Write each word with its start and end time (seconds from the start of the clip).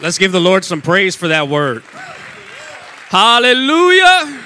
Let's 0.00 0.16
give 0.16 0.30
the 0.30 0.40
Lord 0.40 0.64
some 0.64 0.80
praise 0.80 1.16
for 1.16 1.28
that 1.28 1.48
word. 1.48 1.82
Hallelujah. 3.08 4.44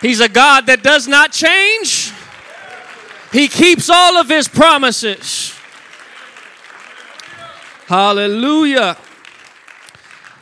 He's 0.00 0.20
a 0.20 0.28
God 0.28 0.66
that 0.66 0.82
does 0.82 1.06
not 1.06 1.32
change. 1.32 2.12
He 3.30 3.46
keeps 3.46 3.90
all 3.90 4.16
of 4.16 4.28
his 4.28 4.48
promises. 4.48 5.54
Hallelujah. 7.86 8.96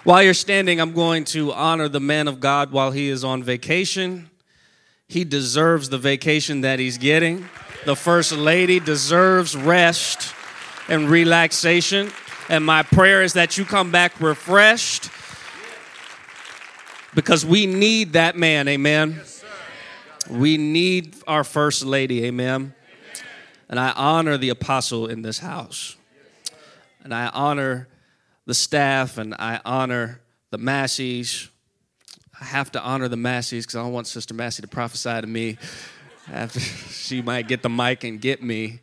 While 0.04 0.22
you're 0.22 0.34
standing, 0.34 0.80
I'm 0.80 0.92
going 0.92 1.24
to 1.24 1.52
honor 1.52 1.88
the 1.88 2.00
man 2.00 2.28
of 2.28 2.38
God 2.38 2.70
while 2.70 2.92
he 2.92 3.08
is 3.08 3.24
on 3.24 3.42
vacation. 3.42 4.30
He 5.08 5.24
deserves 5.24 5.88
the 5.88 5.98
vacation 5.98 6.60
that 6.60 6.78
he's 6.78 6.96
getting. 6.96 7.48
The 7.84 7.96
first 7.96 8.32
lady 8.32 8.78
deserves 8.78 9.56
rest 9.56 10.32
and 10.88 11.10
relaxation. 11.10 12.12
And 12.50 12.64
my 12.64 12.82
prayer 12.82 13.22
is 13.22 13.34
that 13.34 13.58
you 13.58 13.66
come 13.66 13.90
back 13.90 14.20
refreshed 14.20 15.10
because 17.14 17.44
we 17.44 17.66
need 17.66 18.14
that 18.14 18.36
man, 18.36 18.68
amen. 18.68 19.16
Yes, 19.18 19.44
we 20.30 20.56
need 20.56 21.14
our 21.26 21.44
first 21.44 21.84
lady, 21.84 22.24
amen. 22.24 22.74
And 23.68 23.78
I 23.78 23.92
honor 23.92 24.38
the 24.38 24.48
apostle 24.48 25.08
in 25.08 25.20
this 25.20 25.38
house. 25.38 25.96
And 27.04 27.12
I 27.12 27.28
honor 27.28 27.86
the 28.46 28.54
staff 28.54 29.18
and 29.18 29.34
I 29.34 29.60
honor 29.66 30.20
the 30.50 30.58
Masseys. 30.58 31.50
I 32.40 32.46
have 32.46 32.72
to 32.72 32.82
honor 32.82 33.08
the 33.08 33.16
Masseys 33.16 33.66
because 33.66 33.76
I 33.76 33.82
don't 33.82 33.92
want 33.92 34.06
Sister 34.06 34.32
Massey 34.32 34.62
to 34.62 34.68
prophesy 34.68 35.20
to 35.20 35.26
me 35.26 35.58
after 36.32 36.60
she 36.60 37.20
might 37.20 37.46
get 37.46 37.62
the 37.62 37.68
mic 37.68 38.04
and 38.04 38.18
get 38.20 38.42
me 38.42 38.80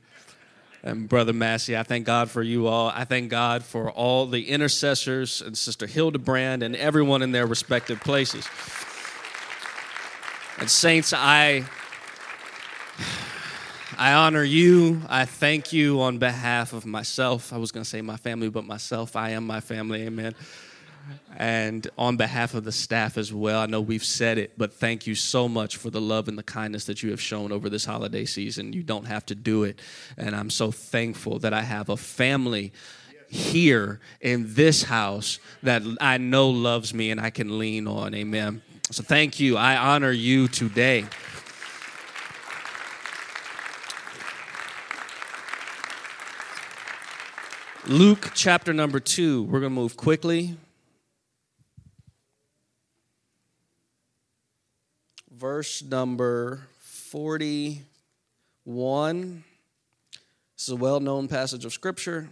and 0.86 1.10
Brother 1.10 1.34
Massey. 1.34 1.76
I 1.76 1.84
thank 1.84 2.06
God 2.06 2.30
for 2.30 2.44
you 2.44 2.68
all. 2.68 2.90
I 2.90 3.06
thank 3.06 3.30
God 3.30 3.64
for 3.64 3.90
all 3.90 4.28
the 4.28 4.50
intercessors 4.50 5.42
and 5.42 5.58
Sister 5.58 5.88
Hildebrand 5.88 6.62
and 6.62 6.76
everyone 6.76 7.24
in 7.24 7.32
their 7.32 7.48
respective 7.48 8.00
places. 8.00 8.48
And 10.60 10.70
saints, 10.70 11.12
I 11.12 11.66
I 13.98 14.14
honor 14.14 14.44
you. 14.44 15.02
I 15.10 15.26
thank 15.26 15.74
you 15.74 16.02
on 16.02 16.20
behalf 16.20 16.74
of 16.74 16.86
myself. 16.86 17.52
I 17.52 17.58
was 17.58 17.72
going 17.72 17.84
to 17.84 17.90
say 17.90 18.02
my 18.02 18.18
family, 18.18 18.50
but 18.50 18.66
myself. 18.66 19.16
I 19.16 19.32
am 19.32 19.48
my 19.48 19.62
family. 19.62 20.04
Amen 20.04 20.36
and 21.38 21.88
on 21.98 22.18
behalf 22.18 22.54
of 22.54 22.64
the 22.64 22.72
staff 22.72 23.18
as 23.18 23.34
well. 23.34 23.62
I 23.62 23.66
know 23.66 23.82
we've 23.82 24.04
said 24.04 24.38
it, 24.38 24.54
but 24.58 24.74
thank 24.74 25.06
you 25.06 25.16
so 25.16 25.48
much 25.48 25.78
for 25.78 25.90
the 25.90 26.02
love 26.02 26.28
and 26.28 26.38
the 26.38 26.44
kindness 26.44 26.86
that 26.86 27.04
you 27.04 27.12
have 27.12 27.22
shown 27.22 27.52
over 27.52 27.70
this 27.70 27.86
holiday 27.86 28.26
season. 28.26 28.74
You 28.74 28.84
don't 28.84 29.06
have 29.06 29.26
to 29.28 29.36
do 29.36 29.64
it. 29.64 29.80
And 30.18 30.36
I'm 30.36 30.50
so 30.50 30.72
thankful 30.72 31.40
that 31.40 31.54
I 31.54 31.62
have 31.62 31.90
a 31.90 31.98
family 31.98 32.72
here 33.28 34.00
in 34.22 34.54
this 34.54 34.84
house 34.84 35.40
that 35.64 35.82
I 36.00 36.18
know 36.18 36.50
loves 36.50 36.94
me 36.94 37.12
and 37.12 37.20
I 37.20 37.30
can 37.30 37.60
lean 37.60 37.88
on. 37.88 38.14
Amen. 38.14 38.62
So 38.92 39.04
thank 39.04 39.40
you. 39.40 39.58
I 39.58 39.78
honor 39.78 40.12
you 40.12 40.48
today. 40.48 41.06
Luke 47.88 48.32
chapter 48.34 48.74
number 48.74 49.00
two. 49.00 49.44
We're 49.44 49.60
going 49.60 49.72
to 49.72 49.82
move 49.82 49.96
quickly. 49.96 50.58
Verse 55.38 55.84
number 55.84 56.62
41. 56.80 59.44
This 60.56 60.64
is 60.64 60.70
a 60.70 60.78
well 60.78 61.00
known 61.00 61.28
passage 61.28 61.66
of 61.66 61.74
Scripture. 61.74 62.30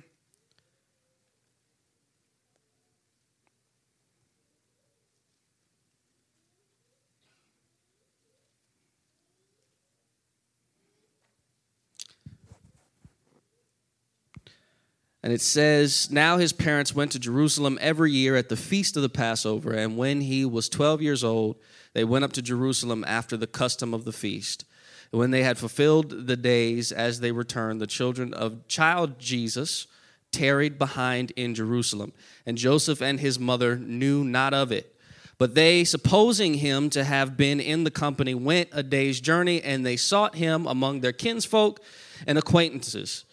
And 15.23 15.31
it 15.31 15.41
says, 15.41 16.11
Now 16.11 16.37
his 16.37 16.51
parents 16.51 16.93
went 16.93 17.13
to 17.13 17.19
Jerusalem 17.19 17.79
every 17.81 18.11
year 18.11 18.35
at 18.35 18.49
the 18.49 18.57
feast 18.57 18.97
of 18.97 19.01
the 19.01 19.09
Passover. 19.09 19.73
And 19.73 19.97
when 19.97 20.21
he 20.21 20.43
was 20.43 20.67
12 20.67 21.01
years 21.01 21.23
old, 21.23 21.55
they 21.93 22.03
went 22.03 22.25
up 22.25 22.33
to 22.33 22.41
Jerusalem 22.41 23.05
after 23.07 23.37
the 23.37 23.47
custom 23.47 23.93
of 23.93 24.03
the 24.03 24.11
feast. 24.11 24.65
And 25.11 25.19
when 25.19 25.31
they 25.31 25.43
had 25.43 25.57
fulfilled 25.57 26.27
the 26.27 26.35
days 26.35 26.91
as 26.91 27.21
they 27.21 27.31
returned, 27.31 27.79
the 27.79 27.87
children 27.87 28.33
of 28.33 28.67
child 28.67 29.17
Jesus 29.17 29.87
tarried 30.31 30.77
behind 30.77 31.31
in 31.31 31.55
Jerusalem. 31.55 32.11
And 32.45 32.57
Joseph 32.57 33.01
and 33.01 33.19
his 33.19 33.39
mother 33.39 33.77
knew 33.77 34.25
not 34.25 34.53
of 34.53 34.71
it. 34.73 34.93
But 35.37 35.55
they, 35.55 35.83
supposing 35.83 36.55
him 36.55 36.89
to 36.91 37.03
have 37.03 37.37
been 37.37 37.59
in 37.59 37.85
the 37.85 37.91
company, 37.91 38.33
went 38.33 38.69
a 38.71 38.83
day's 38.83 39.21
journey, 39.21 39.61
and 39.61 39.85
they 39.85 39.97
sought 39.97 40.35
him 40.35 40.67
among 40.67 40.99
their 40.99 41.11
kinsfolk 41.11 41.79
and 42.27 42.37
acquaintances. 42.37 43.25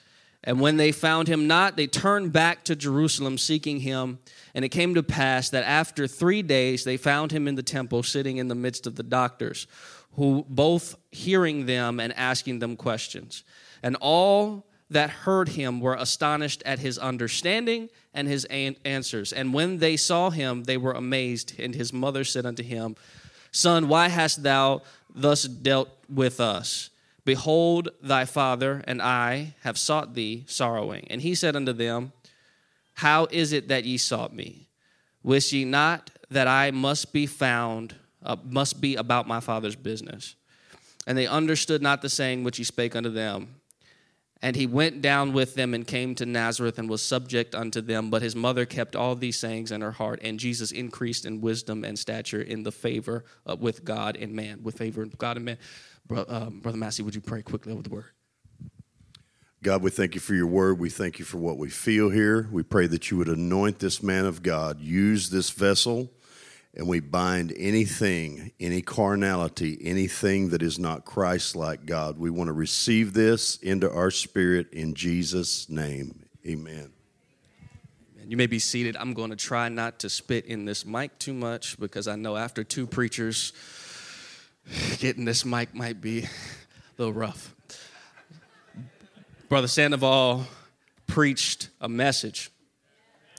And 0.43 0.61
when 0.61 0.79
they 0.79 0.91
found 0.91 1.29
him 1.29 1.47
not, 1.47 1.77
they 1.77 1.87
turned 1.87 2.33
back 2.33 2.65
to 2.65 2.75
Jerusalem, 2.75 3.37
seeking 3.37 3.81
him. 3.81 4.19
And 4.55 4.65
it 4.65 4.71
came 4.71 4.95
to 4.95 5.03
pass 5.03 5.51
that 5.51 5.65
after 5.65 6.07
three 6.07 6.43
days 6.43 6.85
they 6.85 6.97
found 6.97 7.31
him 7.31 7.47
in 7.47 7.57
the 7.57 7.63
temple, 7.63 8.03
sitting 8.03 8.39
in 8.39 8.49
the 8.49 8.55
midst 8.55 8.87
of 8.87 8.97
the 8.97 9.03
doctors, 9.03 9.67
who 10.15 10.47
both 10.49 10.97
hearing 11.11 11.67
them 11.67 12.01
and 12.01 12.13
asking 12.15 12.59
them 12.59 12.77
questions. 12.77 13.45
And 13.83 13.97
all 14.01 14.67
that 14.89 15.11
heard 15.11 15.51
him 15.51 15.81
were 15.81 15.95
astonished 15.95 16.63
at 16.67 16.81
his 16.81 16.99
understanding 16.99 17.91
and 18.13 18.27
his 18.27 18.45
answers. 18.47 19.33
And 19.33 19.55
when 19.55 19.79
they 19.79 19.97
saw 19.97 20.31
him, 20.31 20.65
they 20.65 20.77
were 20.77 20.93
amazed. 20.93 21.61
And 21.61 21.75
his 21.75 21.93
mother 21.93 22.25
said 22.25 22.45
unto 22.45 22.63
him, 22.63 22.97
Son, 23.53 23.89
why 23.89 24.09
hast 24.09 24.43
thou 24.43 24.83
thus 25.15 25.45
dealt 25.45 25.91
with 26.09 26.41
us? 26.41 26.91
Behold, 27.25 27.91
thy 28.03 28.25
father 28.25 28.83
and 28.87 29.03
I 29.03 29.55
have 29.63 29.79
sought 29.79 30.15
thee 30.15 30.45
sorrowing. 30.47 31.07
And 31.11 31.21
he 31.21 31.35
said 31.35 31.57
unto 31.57 31.73
them, 31.73 32.13
How 32.95 33.27
is 33.31 33.53
it 33.53 33.69
that 33.69 33.85
ye 33.85 33.99
sought 33.99 34.35
me? 34.35 34.69
Wist 35.23 35.53
ye 35.53 35.65
not 35.65 36.11
that 36.31 36.49
I 36.49 36.71
must 36.71 37.13
be 37.13 37.27
found, 37.27 37.95
uh, 38.23 38.37
must 38.45 38.81
be 38.81 38.97
about 38.97 39.29
my 39.29 39.41
father's 39.41 39.77
business? 39.77 40.35
And 41.07 41.17
they 41.17 41.27
understood 41.27 41.83
not 41.83 42.03
the 42.03 42.09
saying 42.09 42.45
which 42.45 42.57
he 42.57 42.65
spake 42.65 42.95
unto 42.97 43.11
them. 43.11 43.57
And 44.43 44.57
he 44.57 44.67
went 44.67 45.03
down 45.03 45.35
with 45.35 45.55
them 45.55 45.75
and 45.75 45.87
came 45.87 46.15
to 46.15 46.25
Nazareth 46.25 46.79
and 46.79 46.89
was 46.89 47.03
subject 47.03 47.55
unto 47.55 47.83
them. 47.83 48.09
But 48.09 48.23
his 48.23 48.35
mother 48.35 48.65
kept 48.65 48.97
all 48.97 49.15
these 49.15 49.39
sayings 49.39 49.71
in 49.71 49.83
her 49.83 49.91
heart. 49.93 50.21
And 50.23 50.39
Jesus 50.41 50.73
increased 50.73 51.27
in 51.27 51.43
wisdom 51.43 51.85
and 51.85 51.99
stature 51.99 52.41
in 52.41 52.63
the 52.63 52.73
favor 52.73 53.25
uh, 53.47 53.57
with 53.57 53.85
God 53.85 54.17
and 54.17 54.33
man, 54.33 54.63
with 54.63 54.79
favor 54.79 55.03
of 55.03 55.19
God 55.19 55.37
and 55.37 55.45
man. 55.45 55.59
Um, 56.11 56.61
Brother 56.61 56.79
Massey, 56.79 57.03
would 57.03 57.15
you 57.15 57.21
pray 57.21 57.43
quickly 57.43 57.73
over 57.73 57.83
the 57.83 57.91
word? 57.91 58.07
God, 59.63 59.83
we 59.83 59.91
thank 59.91 60.15
you 60.15 60.21
for 60.21 60.35
your 60.35 60.47
word. 60.47 60.79
We 60.79 60.91
thank 60.91 61.19
you 61.19 61.25
for 61.25 61.37
what 61.39 61.59
we 61.59 61.69
feel 61.69 62.09
here. 62.09 62.49
We 62.51 62.63
pray 62.63 62.87
that 62.87 63.11
you 63.11 63.19
would 63.19 63.29
anoint 63.29 63.79
this 63.79 64.03
man 64.03 64.25
of 64.25 64.43
God, 64.43 64.81
use 64.81 65.31
this 65.31 65.51
vessel, 65.51 66.11
and 66.75 66.89
we 66.89 67.01
bind 67.01 67.53
anything, 67.57 68.53
any 68.59 68.81
carnality, 68.81 69.79
anything 69.83 70.49
that 70.51 70.63
is 70.63 70.79
not 70.79 71.05
Christ 71.05 71.57
like 71.57 71.85
God. 71.85 72.19
We 72.19 72.31
want 72.31 72.49
to 72.49 72.55
receive 72.55 73.13
this 73.13 73.57
into 73.57 73.91
our 73.91 74.11
spirit 74.11 74.73
in 74.73 74.95
Jesus' 74.95 75.69
name. 75.69 76.25
Amen. 76.47 76.91
You 78.27 78.37
may 78.37 78.47
be 78.47 78.61
seated. 78.61 78.97
I'm 78.97 79.13
going 79.13 79.31
to 79.31 79.37
try 79.37 79.69
not 79.69 79.99
to 79.99 80.09
spit 80.09 80.47
in 80.47 80.65
this 80.65 80.87
mic 80.87 81.19
too 81.19 81.35
much 81.35 81.79
because 81.81 82.07
I 82.07 82.15
know 82.15 82.37
after 82.37 82.63
two 82.63 82.87
preachers, 82.87 83.53
getting 84.99 85.25
this 85.25 85.45
mic 85.45 85.75
might 85.75 86.01
be 86.01 86.23
a 86.23 86.29
little 86.99 87.15
rough. 87.15 87.55
Brother 89.49 89.69
Sandoval 89.69 90.47
preached 91.07 91.71
a 91.81 91.89
message. 91.89 92.51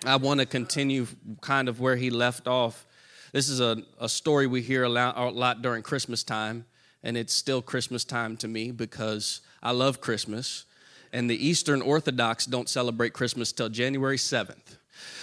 I 0.06 0.18
want 0.18 0.40
to 0.40 0.46
continue 0.46 1.08
kind 1.42 1.70
of 1.70 1.80
where 1.80 1.96
he 1.96 2.10
left 2.10 2.48
off. 2.48 2.86
This 3.32 3.48
is 3.48 3.62
a, 3.62 3.84
a 4.00 4.10
story 4.10 4.48
we 4.48 4.62
hear 4.62 4.84
a 4.84 4.90
lot, 4.90 5.18
a 5.18 5.30
lot 5.30 5.62
during 5.62 5.84
Christmas 5.84 6.24
time, 6.24 6.66
and 7.04 7.16
it's 7.16 7.34
still 7.34 7.62
Christmas 7.62 8.04
time 8.04 8.36
to 8.38 8.48
me 8.48 8.72
because 8.72 9.42
I 9.64 9.72
love 9.72 10.02
Christmas. 10.02 10.66
And 11.14 11.30
the 11.30 11.48
Eastern 11.48 11.82
Orthodox 11.82 12.46
don't 12.46 12.68
celebrate 12.68 13.14
Christmas 13.14 13.52
till 13.52 13.70
January 13.70 14.18
7th. 14.18 14.78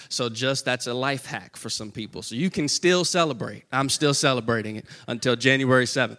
So 0.09 0.29
just 0.29 0.65
that's 0.65 0.87
a 0.87 0.95
life 0.95 1.27
hack 1.27 1.57
for 1.57 1.69
some 1.69 1.91
people. 1.91 2.23
So 2.23 2.35
you 2.35 2.51
can 2.51 2.69
still 2.69 3.05
celebrate. 3.05 3.65
I'm 3.73 3.89
still 3.89 4.15
celebrating 4.15 4.77
it 4.77 4.87
until 5.07 5.37
January 5.37 5.85
7th. 5.85 6.19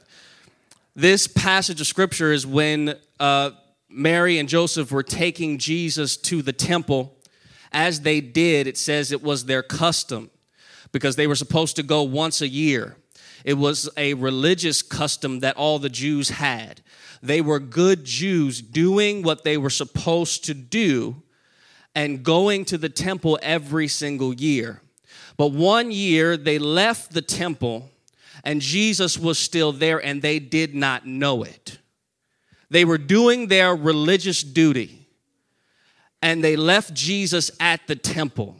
This 0.95 1.27
passage 1.27 1.81
of 1.81 1.87
scripture 1.87 2.31
is 2.31 2.45
when 2.45 2.95
uh, 3.19 3.51
Mary 3.89 4.37
and 4.37 4.49
Joseph 4.49 4.91
were 4.91 5.03
taking 5.03 5.57
Jesus 5.57 6.17
to 6.17 6.41
the 6.41 6.53
temple. 6.53 7.17
As 7.71 8.01
they 8.01 8.21
did, 8.21 8.67
it 8.67 8.77
says 8.77 9.11
it 9.11 9.23
was 9.23 9.45
their 9.45 9.63
custom 9.63 10.29
because 10.91 11.15
they 11.15 11.27
were 11.27 11.35
supposed 11.35 11.75
to 11.77 11.83
go 11.83 12.03
once 12.03 12.41
a 12.41 12.47
year. 12.47 12.97
It 13.45 13.53
was 13.53 13.89
a 13.95 14.13
religious 14.15 14.81
custom 14.81 15.39
that 15.39 15.55
all 15.55 15.79
the 15.79 15.89
Jews 15.89 16.29
had. 16.29 16.81
They 17.21 17.41
were 17.41 17.59
good 17.59 18.05
Jews 18.05 18.61
doing 18.61 19.23
what 19.23 19.43
they 19.43 19.57
were 19.57 19.69
supposed 19.69 20.45
to 20.45 20.53
do 20.53 21.21
and 21.95 22.23
going 22.23 22.65
to 22.65 22.77
the 22.77 22.89
temple 22.89 23.39
every 23.41 23.87
single 23.87 24.33
year. 24.33 24.81
But 25.37 25.51
one 25.51 25.91
year 25.91 26.37
they 26.37 26.59
left 26.59 27.13
the 27.13 27.21
temple 27.21 27.89
and 28.43 28.61
Jesus 28.61 29.17
was 29.17 29.37
still 29.37 29.71
there 29.71 30.03
and 30.03 30.21
they 30.21 30.39
did 30.39 30.75
not 30.75 31.05
know 31.05 31.43
it. 31.43 31.79
They 32.69 32.85
were 32.85 32.97
doing 32.97 33.47
their 33.47 33.75
religious 33.75 34.43
duty 34.43 35.07
and 36.21 36.43
they 36.43 36.55
left 36.55 36.93
Jesus 36.93 37.51
at 37.59 37.85
the 37.87 37.95
temple. 37.95 38.57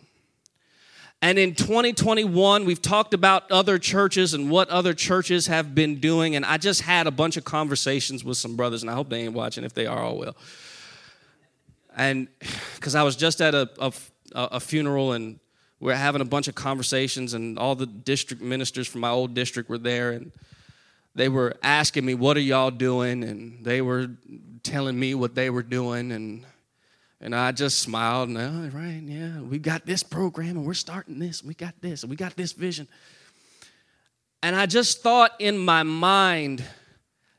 And 1.22 1.38
in 1.38 1.54
2021, 1.54 2.64
we've 2.64 2.82
talked 2.82 3.14
about 3.14 3.52
other 3.52 3.78
churches 3.78 4.34
and 4.34 4.50
what 4.50 4.70
other 4.70 4.94
churches 4.94 5.48
have 5.48 5.76
been 5.76 6.00
doing. 6.00 6.36
And 6.36 6.46
I 6.46 6.58
just 6.58 6.82
had 6.82 7.08
a 7.08 7.12
bunch 7.12 7.36
of 7.36 7.44
conversations 7.44 8.24
with 8.24 8.38
some 8.38 8.56
brothers, 8.56 8.84
and 8.84 8.90
I 8.90 8.94
hope 8.94 9.10
they 9.10 9.24
ain't 9.24 9.34
watching. 9.34 9.66
If 9.66 9.74
they 9.74 9.86
are, 9.86 10.00
all 10.00 10.18
will. 10.18 10.38
And 12.00 12.28
because 12.76 12.96
I 12.96 13.04
was 13.04 13.16
just 13.16 13.42
at 13.42 13.54
a, 13.54 13.70
a, 13.80 13.94
a 14.34 14.60
funeral 14.60 15.12
and 15.12 15.40
we 15.80 15.94
are 15.94 15.96
having 15.96 16.22
a 16.22 16.26
bunch 16.26 16.48
of 16.48 16.56
conversations, 16.56 17.34
and 17.34 17.58
all 17.58 17.74
the 17.74 17.86
district 17.86 18.42
ministers 18.42 18.86
from 18.86 19.00
my 19.02 19.10
old 19.10 19.34
district 19.34 19.70
were 19.70 19.78
there, 19.78 20.12
and 20.12 20.34
they 21.16 21.30
were 21.30 21.56
asking 21.64 22.06
me, 22.06 22.16
What 22.16 22.36
are 22.36 22.42
y'all 22.42 22.72
doing? 22.72 23.24
And 23.24 23.64
they 23.64 23.82
were 23.82 24.08
telling 24.62 25.00
me 25.00 25.16
what 25.16 25.36
they 25.36 25.50
were 25.50 25.64
doing. 25.64 26.12
And 26.12 26.46
and 27.22 27.36
I 27.36 27.52
just 27.52 27.80
smiled 27.80 28.30
and, 28.30 28.38
oh, 28.38 28.78
right, 28.78 29.02
yeah, 29.04 29.42
we 29.42 29.60
got 29.60 29.86
this 29.86 30.04
program 30.04 30.52
and 30.52 30.66
we're 30.66 30.74
starting 30.74 31.20
this, 31.20 31.44
we 31.44 31.54
got 31.54 31.74
this, 31.82 32.04
and 32.04 32.10
we 32.10 32.16
got 32.16 32.36
this 32.38 32.54
vision. 32.54 32.88
And 34.42 34.56
I 34.56 34.66
just 34.66 35.02
thought 35.02 35.32
in 35.40 35.58
my 35.58 35.84
mind 35.84 36.64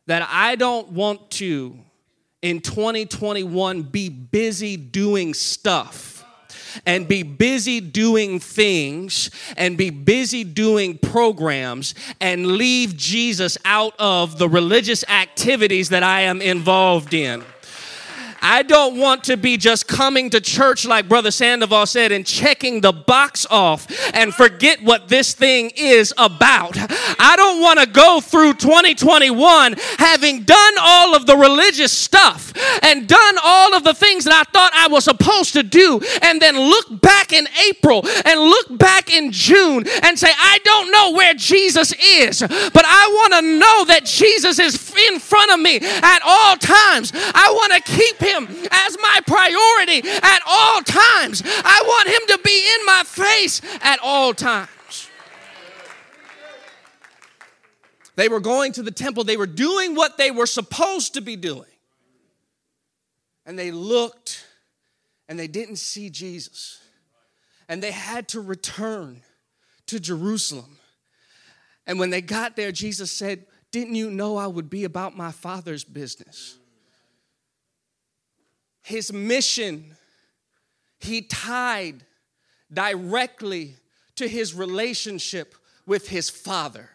that 0.07 0.27
I 0.31 0.57
don't 0.57 0.91
want 0.91 1.31
to, 1.33 1.79
in 2.43 2.61
2021, 2.61 3.83
be 3.83 4.09
busy 4.09 4.77
doing 4.77 5.35
stuff 5.35 6.11
and 6.87 7.09
be 7.09 7.23
busy 7.23 7.81
doing 7.81 8.39
things 8.39 9.31
and 9.57 9.77
be 9.77 9.91
busy 9.91 10.45
doing 10.45 10.99
programs 10.99 11.95
and 12.21 12.47
leave 12.47 12.97
Jesus 12.97 13.59
out 13.65 13.95
of 13.99 14.39
the 14.39 14.49
religious 14.49 15.05
activities 15.09 15.89
that 15.91 16.03
I 16.03 16.23
am 16.23 16.41
involved 16.41 17.15
in. 17.15 17.45
I 18.41 18.63
don't 18.63 18.97
want 18.97 19.25
to 19.25 19.37
be 19.37 19.57
just 19.57 19.87
coming 19.87 20.31
to 20.31 20.41
church, 20.41 20.87
like 20.87 21.09
Brother 21.09 21.31
Sandoval 21.31 21.87
said, 21.87 22.13
and 22.13 22.27
checking 22.27 22.81
the 22.81 22.93
box 22.93 23.47
off 23.51 23.87
and 24.15 24.35
forget 24.35 24.83
what 24.83 25.09
this 25.09 25.35
thing 25.35 25.71
is 25.77 26.15
about. 26.17 26.77
I 27.19 27.35
don't 27.37 27.61
want 27.61 27.81
to 27.81 27.87
go 27.87 28.21
through 28.21 28.55
2021 28.55 29.75
having 29.99 30.43
done 30.43 30.75
all 30.81 31.15
of 31.15 31.27
the 31.27 31.37
religious 31.37 31.93
stuff 31.93 32.53
and 32.83 33.07
done 33.07 33.35
all 33.45 33.75
of 33.75 33.85
the 33.85 33.95
things 33.95 34.25
that 34.25 34.35
I 34.35 34.51
thought 34.51 34.73
I 34.75 34.89
was 34.89 35.05
supposed 35.05 35.53
to 35.55 35.63
do, 35.63 36.01
and 36.23 36.41
then 36.41 36.59
look 36.59 37.01
back 37.01 37.33
in 37.33 37.47
April 37.69 38.07
and 38.25 38.41
look 38.41 38.79
back 38.79 39.13
in 39.13 39.33
June 39.33 39.85
and 40.03 40.19
say, 40.19 40.31
I 40.31 40.59
don't 40.65 40.91
know 40.91 41.13
where 41.13 41.35
Jesus 41.35 41.93
is, 41.93 42.41
but 42.41 42.85
I 42.87 43.09
want 43.13 43.33
to 43.35 43.43
know 43.59 43.85
that 43.87 44.05
Jesus 44.05 44.59
is 44.59 44.95
in 45.11 45.19
front 45.19 45.53
of 45.53 45.61
me 45.61 45.79
at 45.81 46.21
all 46.25 46.57
times. 46.57 47.13
I 47.15 47.51
want 47.53 47.73
to 47.75 47.93
keep 47.93 48.17
him 48.19 48.30
him 48.31 48.47
as 48.71 48.97
my 49.01 49.21
priority 49.27 50.09
at 50.09 50.41
all 50.47 50.83
times. 50.83 51.43
I 51.45 51.83
want 51.87 52.09
him 52.09 52.37
to 52.37 52.43
be 52.45 52.75
in 52.79 52.87
my 52.87 53.03
face 53.05 53.61
at 53.83 53.99
all 54.03 54.35
times. 54.35 54.69
They 58.17 58.29
were 58.29 58.41
going 58.41 58.73
to 58.73 58.83
the 58.83 58.91
temple, 58.91 59.25
they 59.25 59.37
were 59.37 59.47
doing 59.47 59.95
what 59.95 60.19
they 60.19 60.31
were 60.31 60.47
supposed 60.47 61.15
to 61.15 61.21
be 61.21 61.37
doing. 61.37 61.65
And 63.47 63.59
they 63.59 63.71
looked 63.71 64.45
and 65.29 65.39
they 65.39 65.49
didn't 65.49 65.77
see 65.77 66.11
Jesus. 66.11 66.81
And 67.69 67.83
they 67.83 67.93
had 67.93 68.29
to 68.29 68.41
return 68.41 69.23
to 69.87 69.99
Jerusalem. 69.99 70.77
And 71.87 71.99
when 71.99 72.11
they 72.11 72.21
got 72.21 72.57
there, 72.57 72.73
Jesus 72.73 73.11
said, 73.11 73.47
Didn't 73.73 73.95
you 73.95 74.11
know 74.11 74.37
I 74.37 74.47
would 74.47 74.69
be 74.69 74.85
about 74.85 75.17
my 75.17 75.33
Father's 75.33 75.83
business? 75.83 76.60
His 78.83 79.13
mission, 79.13 79.97
he 80.99 81.23
tied 81.23 82.05
directly 82.73 83.77
to 84.17 84.29
his 84.29 84.55
relationship 84.55 85.55
with 85.87 86.09
his 86.09 86.31
father. 86.31 86.91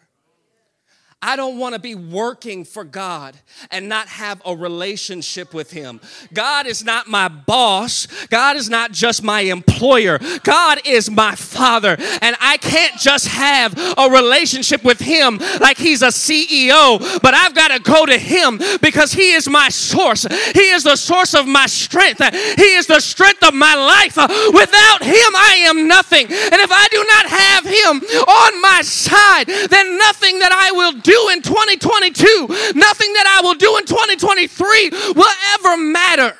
I 1.26 1.34
don't 1.34 1.58
want 1.58 1.74
to 1.74 1.80
be 1.80 1.96
working 1.96 2.64
for 2.64 2.84
God 2.84 3.36
and 3.72 3.88
not 3.88 4.06
have 4.06 4.40
a 4.46 4.54
relationship 4.54 5.52
with 5.52 5.72
Him. 5.72 6.00
God 6.32 6.68
is 6.68 6.84
not 6.84 7.08
my 7.08 7.26
boss. 7.26 8.06
God 8.28 8.54
is 8.54 8.70
not 8.70 8.92
just 8.92 9.24
my 9.24 9.40
employer. 9.40 10.20
God 10.44 10.82
is 10.84 11.10
my 11.10 11.34
Father. 11.34 11.96
And 12.22 12.36
I 12.40 12.58
can't 12.58 12.96
just 12.96 13.26
have 13.26 13.76
a 13.76 14.08
relationship 14.08 14.84
with 14.84 15.00
Him 15.00 15.38
like 15.60 15.78
He's 15.78 16.02
a 16.02 16.14
CEO, 16.14 17.20
but 17.20 17.34
I've 17.34 17.56
got 17.56 17.72
to 17.72 17.80
go 17.80 18.06
to 18.06 18.16
Him 18.16 18.60
because 18.80 19.12
He 19.12 19.32
is 19.32 19.48
my 19.48 19.68
source. 19.68 20.28
He 20.54 20.70
is 20.70 20.84
the 20.84 20.94
source 20.94 21.34
of 21.34 21.48
my 21.48 21.66
strength. 21.66 22.22
He 22.54 22.74
is 22.76 22.86
the 22.86 23.00
strength 23.00 23.42
of 23.42 23.52
my 23.52 23.74
life. 23.74 24.16
Without 24.16 25.02
Him, 25.02 25.32
I 25.34 25.64
am 25.66 25.88
nothing. 25.88 26.26
And 26.26 26.60
if 26.62 26.70
I 26.70 26.86
do 26.92 27.04
not 27.04 27.26
have 27.26 27.64
Him 27.64 28.20
on 28.28 28.62
my 28.62 28.82
side, 28.82 29.48
then 29.70 29.98
nothing 29.98 30.38
that 30.38 30.52
I 30.52 30.70
will 30.70 30.92
do 30.92 31.15
in 31.30 31.42
2022, 31.42 32.46
nothing 32.74 33.12
that 33.14 33.26
I 33.26 33.40
will 33.42 33.54
do 33.54 33.76
in 33.76 33.86
2023 33.86 34.90
will 35.14 35.34
ever 35.54 35.76
matter. 35.76 36.36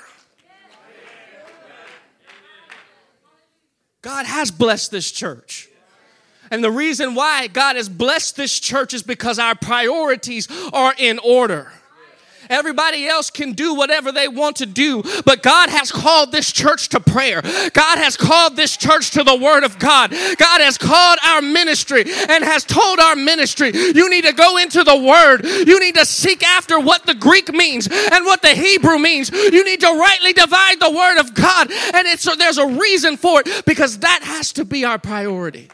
God 4.03 4.27
has 4.27 4.51
blessed 4.51 4.91
this 4.91 5.11
church. 5.11 5.69
And 6.51 6.63
the 6.63 6.71
reason 6.71 7.15
why 7.15 7.49
God 7.49 7.77
has 7.77 7.89
blessed 7.89 8.37
this 8.37 8.61
church 8.61 8.95
is 8.95 9.03
because 9.03 9.39
our 9.39 9.57
priorities 9.57 10.49
are 10.73 10.95
in 10.97 11.19
order. 11.19 11.73
Everybody 12.49 13.07
else 13.07 13.31
can 13.31 13.53
do 13.53 13.75
whatever 13.75 14.13
they 14.13 14.29
want 14.29 14.57
to 14.57 14.67
do, 14.67 15.03
but 15.25 15.43
God 15.43 15.71
has 15.71 15.91
called 15.91 16.33
this 16.33 16.53
church 16.53 16.89
to 16.91 17.01
prayer. 17.01 17.43
God 17.43 17.99
has 17.99 18.17
called 18.17 18.57
this 18.57 18.77
church 18.77 19.13
to 19.13 19.25
the 19.25 19.37
Word 19.37 19.65
of 19.65 19.79
God. 19.79 20.11
God 20.11 20.61
has 20.61 20.79
called 20.79 21.19
our 21.25 21.43
ministry 21.43 22.05
and 22.29 22.45
has 22.45 22.65
told 22.65 22.99
our 22.99 23.17
ministry, 23.17 23.71
you 23.75 24.11
need 24.11 24.25
to 24.25 24.33
go 24.33 24.57
into 24.57 24.85
the 24.85 24.97
Word. 24.97 25.45
You 25.45 25.81
need 25.81 25.95
to 25.97 26.05
seek 26.05 26.43
after 26.43 26.79
what 26.79 27.07
the 27.07 27.15
Greek 27.15 27.53
means 27.53 27.89
and 27.89 28.25
what 28.25 28.43
the 28.43 28.55
Hebrew 28.55 28.99
means. 28.99 29.31
You 29.31 29.65
need 29.65 29.81
to 29.81 29.93
rightly 29.93 30.33
divide 30.33 30.81
the 30.81 30.91
Word 30.91 31.21
of 31.21 31.35
God. 31.35 31.71
And 31.71 32.07
it's, 32.07 32.25
there's 32.37 32.59
a 32.59 32.67
reason 32.67 33.17
for 33.17 33.41
it 33.45 33.65
because 33.67 33.99
that 33.99 34.21
has 34.23 34.53
to 34.55 34.65
be 34.65 34.85
our 34.85 34.99
priority. 34.99 35.69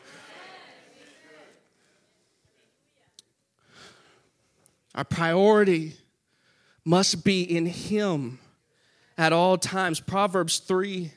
Our 4.94 5.04
priority 5.04 5.94
must 6.84 7.24
be 7.24 7.42
in 7.42 7.66
Him 7.66 8.38
at 9.16 9.32
all 9.32 9.56
times. 9.56 10.00
Proverbs 10.00 10.58
3 10.58 11.12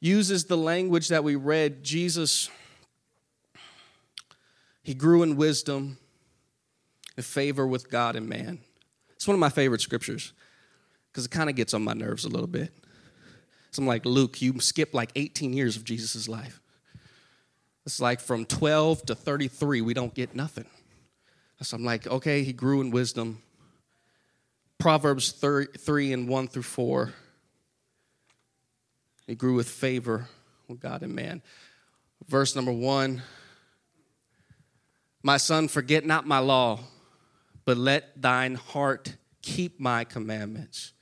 uses 0.00 0.44
the 0.44 0.56
language 0.56 1.08
that 1.08 1.24
we 1.24 1.36
read. 1.36 1.82
Jesus, 1.82 2.48
He 4.82 4.94
grew 4.94 5.22
in 5.22 5.36
wisdom 5.36 5.98
and 7.16 7.24
favor 7.24 7.66
with 7.66 7.90
God 7.90 8.16
and 8.16 8.28
man. 8.28 8.60
It's 9.14 9.26
one 9.26 9.34
of 9.34 9.40
my 9.40 9.50
favorite 9.50 9.82
scriptures 9.82 10.32
because 11.12 11.26
it 11.26 11.30
kind 11.30 11.50
of 11.50 11.56
gets 11.56 11.74
on 11.74 11.82
my 11.82 11.92
nerves 11.92 12.24
a 12.24 12.28
little 12.28 12.46
bit. 12.46 12.72
So 13.72 13.82
I'm 13.82 13.86
like, 13.86 14.06
Luke, 14.06 14.40
you 14.40 14.58
skipped 14.60 14.94
like 14.94 15.10
18 15.14 15.52
years 15.52 15.76
of 15.76 15.84
Jesus' 15.84 16.28
life. 16.28 16.60
It's 17.84 18.00
like 18.00 18.20
from 18.20 18.44
12 18.46 19.06
to 19.06 19.14
33, 19.14 19.80
we 19.80 19.94
don't 19.94 20.14
get 20.14 20.34
nothing. 20.34 20.66
So 21.62 21.76
I'm 21.76 21.84
like, 21.84 22.06
okay, 22.06 22.42
he 22.42 22.52
grew 22.52 22.80
in 22.80 22.90
wisdom 22.90 23.42
Proverbs 24.80 25.32
3 25.32 25.66
3 25.76 26.12
and 26.14 26.28
1 26.28 26.48
through 26.48 26.62
4. 26.62 27.12
He 29.26 29.34
grew 29.34 29.54
with 29.54 29.68
favor 29.68 30.26
with 30.68 30.80
God 30.80 31.02
and 31.02 31.14
man. 31.14 31.42
Verse 32.26 32.56
number 32.56 32.72
1 32.72 33.22
My 35.22 35.36
son, 35.36 35.68
forget 35.68 36.06
not 36.06 36.26
my 36.26 36.38
law, 36.38 36.80
but 37.66 37.76
let 37.76 38.20
thine 38.20 38.54
heart 38.54 39.16
keep 39.42 39.78
my 39.78 40.02
commandments. 40.04 40.94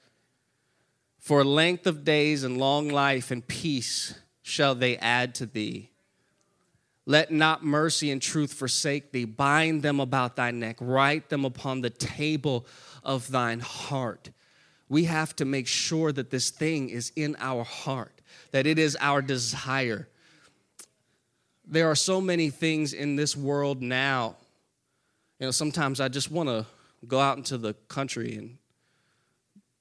For 1.20 1.44
length 1.44 1.87
of 1.87 2.04
days 2.04 2.42
and 2.42 2.58
long 2.58 2.88
life 2.88 3.30
and 3.30 3.47
peace 3.47 4.18
shall 4.42 4.75
they 4.75 4.97
add 4.97 5.37
to 5.37 5.47
thee. 5.47 5.90
Let 7.06 7.30
not 7.30 7.64
mercy 7.64 8.11
and 8.11 8.20
truth 8.20 8.52
forsake 8.52 9.12
thee. 9.12 9.25
Bind 9.25 9.82
them 9.82 9.99
about 9.99 10.37
thy 10.37 10.50
neck, 10.50 10.76
write 10.78 11.30
them 11.30 11.47
upon 11.47 11.80
the 11.80 11.88
table 11.88 12.66
of 13.09 13.31
thine 13.31 13.59
heart. 13.59 14.31
We 14.88 15.05
have 15.05 15.35
to 15.37 15.45
make 15.45 15.67
sure 15.67 16.12
that 16.12 16.31
this 16.31 16.50
thing 16.50 16.91
is 16.91 17.11
in 17.17 17.37
our 17.41 17.65
heart, 17.65 18.21
that 18.53 18.67
it 18.67 18.79
is 18.79 18.97
our 19.00 19.23
desire. 19.23 20.09
There 21.67 21.91
are 21.91 21.97
so 21.97 22.21
many 22.21 22.50
things 22.50 22.93
in 22.93 23.17
this 23.17 23.35
world 23.37 23.83
now. 23.83 24.37
You 25.41 25.47
know, 25.47 25.50
sometimes 25.50 26.00
I 26.00 26.09
just 26.09 26.31
want 26.31 26.50
to 26.50 26.67
go 27.07 27.19
out 27.19 27.38
into 27.38 27.57
the 27.57 27.75
country 27.88 28.37
and 28.37 28.59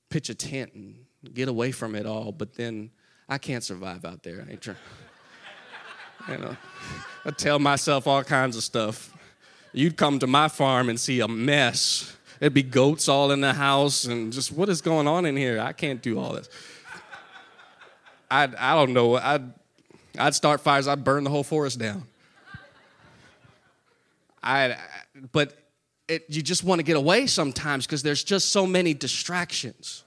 pitch 0.09 0.29
a 0.29 0.35
tent 0.35 0.73
and 0.73 0.95
get 1.33 1.49
away 1.49 1.71
from 1.71 1.95
it 1.95 2.05
all, 2.05 2.31
but 2.31 2.55
then 2.55 2.91
I 3.27 3.37
can't 3.37 3.63
survive 3.63 4.05
out 4.05 4.23
there. 4.23 4.45
I 4.47 4.51
ain't 4.51 4.61
trying. 4.61 4.77
You 6.27 6.37
know, 6.39 6.57
I 7.23 7.31
tell 7.31 7.57
myself 7.57 8.05
all 8.05 8.21
kinds 8.21 8.57
of 8.57 8.63
stuff. 8.63 9.15
You'd 9.71 9.95
come 9.95 10.19
to 10.19 10.27
my 10.27 10.49
farm 10.49 10.89
and 10.89 10.99
see 10.99 11.21
a 11.21 11.27
mess. 11.27 12.16
There'd 12.39 12.53
be 12.53 12.63
goats 12.63 13.07
all 13.07 13.31
in 13.31 13.41
the 13.41 13.53
house 13.53 14.05
and 14.05 14.31
just 14.31 14.51
what 14.51 14.69
is 14.69 14.81
going 14.81 15.07
on 15.07 15.25
in 15.25 15.35
here? 15.35 15.59
I 15.59 15.73
can't 15.73 16.01
do 16.01 16.19
all 16.19 16.33
this. 16.33 16.49
I'd, 18.29 18.55
I 18.55 18.75
don't 18.75 18.93
know. 18.93 19.15
I'd, 19.15 19.53
I'd 20.17 20.35
start 20.35 20.61
fires. 20.61 20.87
I'd 20.87 21.03
burn 21.03 21.23
the 21.23 21.29
whole 21.29 21.43
forest 21.43 21.79
down. 21.79 22.03
I, 24.43 24.77
but 25.31 25.57
it, 26.07 26.25
you 26.29 26.41
just 26.41 26.63
want 26.63 26.79
to 26.79 26.83
get 26.83 26.95
away 26.95 27.27
sometimes 27.27 27.85
because 27.85 28.03
there's 28.03 28.23
just 28.23 28.51
so 28.51 28.65
many 28.65 28.93
distractions, 28.93 30.03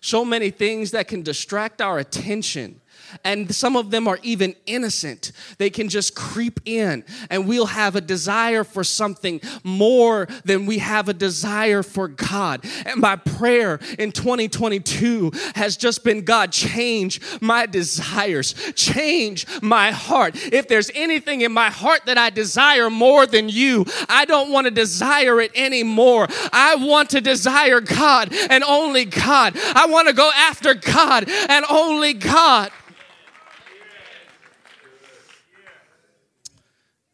so 0.00 0.24
many 0.24 0.50
things 0.50 0.90
that 0.92 1.08
can 1.08 1.22
distract 1.22 1.80
our 1.80 1.98
attention 1.98 2.80
and 3.24 3.54
some 3.54 3.76
of 3.76 3.90
them 3.90 4.08
are 4.08 4.18
even 4.22 4.54
innocent. 4.66 5.32
They 5.58 5.70
can 5.70 5.88
just 5.88 6.14
creep 6.14 6.60
in, 6.64 7.04
and 7.30 7.46
we'll 7.46 7.66
have 7.66 7.96
a 7.96 8.00
desire 8.00 8.64
for 8.64 8.84
something 8.84 9.40
more 9.62 10.26
than 10.44 10.66
we 10.66 10.78
have 10.78 11.08
a 11.08 11.14
desire 11.14 11.82
for 11.82 12.08
God. 12.08 12.64
And 12.86 13.00
my 13.00 13.16
prayer 13.16 13.80
in 13.98 14.12
2022 14.12 15.32
has 15.54 15.76
just 15.76 16.04
been 16.04 16.24
God, 16.24 16.52
change 16.52 17.20
my 17.40 17.66
desires, 17.66 18.54
change 18.74 19.46
my 19.62 19.90
heart. 19.90 20.34
If 20.52 20.68
there's 20.68 20.90
anything 20.94 21.42
in 21.42 21.52
my 21.52 21.70
heart 21.70 22.02
that 22.06 22.18
I 22.18 22.30
desire 22.30 22.90
more 22.90 23.26
than 23.26 23.48
you, 23.48 23.84
I 24.08 24.24
don't 24.24 24.50
want 24.50 24.66
to 24.66 24.70
desire 24.70 25.40
it 25.40 25.52
anymore. 25.54 26.26
I 26.52 26.76
want 26.76 27.10
to 27.10 27.20
desire 27.20 27.80
God 27.80 28.32
and 28.32 28.64
only 28.64 29.04
God. 29.04 29.56
I 29.56 29.86
want 29.86 30.08
to 30.08 30.14
go 30.14 30.30
after 30.34 30.74
God 30.74 31.28
and 31.28 31.64
only 31.70 32.14
God. 32.14 32.70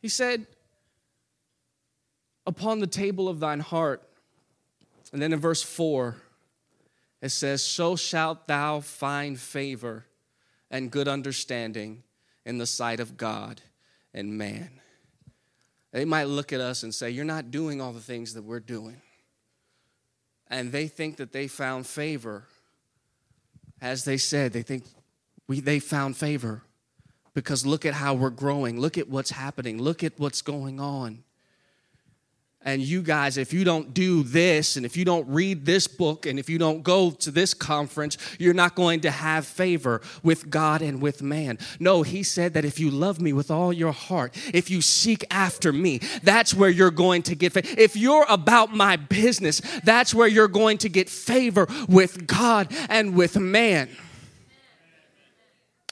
He 0.05 0.11
said, 0.11 0.47
Upon 2.47 2.81
the 2.81 2.87
table 2.87 3.27
of 3.27 3.41
thine 3.41 3.61
heart. 3.61 4.03
And 5.15 5.23
then 5.23 5.33
in 5.33 5.41
verse 5.41 5.63
4, 5.63 6.15
it 7.23 7.31
says, 7.31 7.65
So 7.65 7.97
shalt 7.97 8.47
thou 8.47 8.81
find 8.81 9.41
favor 9.41 10.05
and 10.71 10.91
good 10.91 11.09
understanding 11.09 12.03
in 12.45 12.59
the 12.59 12.67
sight 12.67 13.01
of 13.01 13.17
God 13.17 13.63
and 14.13 14.37
man. 14.37 14.79
They 15.91 16.05
might 16.05 16.25
look 16.25 16.53
at 16.53 16.61
us 16.61 16.83
and 16.83 16.95
say, 16.95 17.09
You're 17.09 17.25
not 17.25 17.51
doing 17.51 17.81
all 17.81 17.95
the 17.95 17.99
things 17.99 18.35
that 18.35 18.45
we're 18.45 18.61
doing. 18.61 19.01
And 20.49 20.71
they 20.71 20.87
think 20.87 21.17
that 21.17 21.33
they 21.33 21.49
found 21.49 21.87
favor. 21.87 22.45
As 23.81 24.05
they 24.05 24.19
said, 24.19 24.53
they 24.53 24.61
think 24.61 24.85
we, 25.49 25.61
they 25.61 25.79
found 25.79 26.19
favor 26.19 26.63
because 27.35 27.67
look 27.67 27.85
at 27.85 27.95
how 27.95 28.15
we're 28.15 28.31
growing. 28.31 28.81
Look 28.81 28.97
at 28.97 29.09
what's 29.09 29.31
happening. 29.31 29.83
Look 29.83 30.03
at 30.03 30.13
what's 30.19 30.41
going 30.41 30.81
on. 30.81 31.25
And 32.67 32.81
you 32.81 33.03
guys, 33.03 33.37
if 33.37 33.53
you 33.53 33.63
don't 33.63 33.93
do 33.93 34.23
this, 34.23 34.77
and 34.77 34.87
if 34.87 34.97
you 34.97 35.05
don't 35.05 35.29
read 35.29 35.67
this 35.67 35.87
book, 35.87 36.25
and 36.25 36.39
if 36.39 36.49
you 36.49 36.57
don't 36.57 36.83
go 36.83 37.11
to 37.11 37.31
this 37.31 37.53
conference, 37.53 38.17
you're 38.39 38.55
not 38.55 38.75
going 38.75 39.01
to 39.01 39.11
have 39.11 39.47
favor 39.47 40.01
with 40.23 40.49
God 40.49 40.81
and 40.81 41.03
with 41.03 41.21
man. 41.21 41.59
No, 41.79 42.03
he 42.03 42.23
said 42.23 42.55
that 42.55 42.65
if 42.65 42.81
you 42.81 42.91
love 42.91 43.21
me 43.21 43.35
with 43.35 43.51
all 43.51 43.71
your 43.71 43.93
heart, 43.93 44.35
if 44.55 44.71
you 44.71 44.81
seek 44.81 45.27
after 45.31 45.75
me, 45.75 45.99
that's 46.23 46.55
where 46.55 46.71
you're 46.71 46.91
going 46.91 47.23
to 47.25 47.35
get 47.35 47.53
favor. 47.53 47.69
If 47.77 47.97
you're 47.97 48.25
about 48.31 48.73
my 48.73 48.97
business, 48.97 49.61
that's 49.85 50.15
where 50.15 50.29
you're 50.29 50.49
going 50.49 50.79
to 50.79 50.89
get 50.89 51.11
favor 51.11 51.67
with 51.87 52.27
God 52.27 52.69
and 52.89 53.15
with 53.15 53.39
man. 53.39 53.91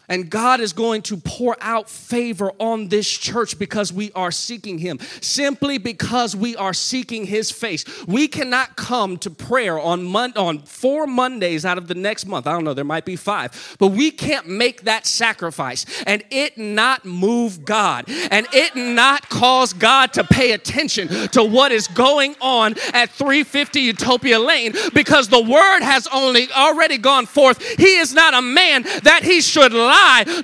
And 0.08 0.28
God 0.28 0.60
is 0.60 0.72
going 0.72 1.02
to 1.02 1.16
pour 1.16 1.56
out 1.60 1.88
favor 1.88 2.52
on 2.58 2.88
this 2.88 3.08
church 3.08 3.58
because 3.58 3.92
we 3.92 4.10
are 4.12 4.32
seeking 4.32 4.78
Him. 4.78 4.98
Simply 5.20 5.78
because 5.78 6.34
we 6.34 6.56
are 6.56 6.74
seeking 6.74 7.24
His 7.24 7.50
face. 7.50 7.84
We 8.06 8.26
cannot 8.26 8.76
come 8.76 9.16
to 9.18 9.30
prayer 9.30 9.78
on, 9.78 10.02
mon- 10.02 10.36
on 10.36 10.58
four 10.60 11.06
Mondays 11.06 11.64
out 11.64 11.78
of 11.78 11.86
the 11.86 11.94
next 11.94 12.26
month. 12.26 12.46
I 12.46 12.52
don't 12.52 12.64
know, 12.64 12.74
there 12.74 12.84
might 12.84 13.04
be 13.04 13.16
five. 13.16 13.76
But 13.78 13.88
we 13.88 14.10
can't 14.10 14.48
make 14.48 14.82
that 14.82 15.06
sacrifice 15.06 15.86
and 16.04 16.24
it 16.30 16.58
not 16.58 17.04
move 17.04 17.64
God 17.64 18.04
and 18.30 18.46
it 18.52 18.74
not 18.74 19.28
cause 19.28 19.72
God 19.72 20.12
to 20.14 20.24
pay 20.24 20.52
attention 20.52 21.08
to 21.28 21.44
what 21.44 21.70
is 21.70 21.86
going 21.86 22.34
on 22.40 22.74
at 22.92 23.10
350 23.10 23.80
Utopia 23.80 24.38
Lane 24.38 24.74
because 24.94 25.28
the 25.28 25.40
word 25.40 25.80
has 25.80 26.08
only 26.08 26.50
already 26.52 26.98
gone 26.98 27.26
forth. 27.26 27.62
He 27.78 27.96
is 27.96 28.12
not 28.12 28.34
a 28.34 28.42
man 28.42 28.82
that 29.04 29.20
he 29.22 29.40
should 29.40 29.72
lie 29.72 29.91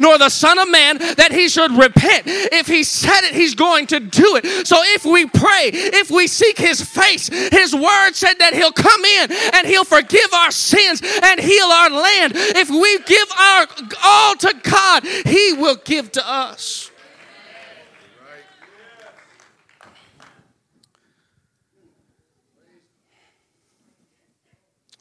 nor 0.01 0.19
the 0.19 0.29
Son 0.29 0.59
of 0.59 0.71
Man 0.71 0.99
that 0.99 1.31
he 1.33 1.49
should 1.49 1.73
repent. 1.73 2.25
If 2.27 2.67
he 2.67 2.85
said 2.85 3.23
it, 3.23 3.35
he's 3.35 3.55
going 3.55 3.87
to 3.89 4.01
do 4.01 4.37
it. 4.37 4.67
So 4.67 4.77
if 4.81 5.05
we 5.05 5.27
pray, 5.27 5.71
if 5.73 6.11
we 6.11 6.27
seek 6.27 6.59
his 6.59 6.81
face, 6.81 7.29
his 7.29 7.75
word 7.75 8.13
said 8.13 8.35
that 8.39 8.55
he'll 8.55 8.73
come 8.73 9.05
in 9.05 9.33
and 9.55 9.67
he'll 9.67 9.85
forgive 9.85 10.33
our 10.33 10.51
sins 10.51 11.03
and 11.23 11.41
heal 11.41 11.67
our 11.67 11.91
land. 11.91 12.33
If 12.35 12.71
we 12.71 12.99
give 13.01 13.29
our 13.39 13.67
all 14.05 14.35
to 14.37 14.55
God, 14.63 15.05
he 15.05 15.53
will 15.55 15.77
give 15.77 16.13
to 16.13 16.29
us. 16.29 16.91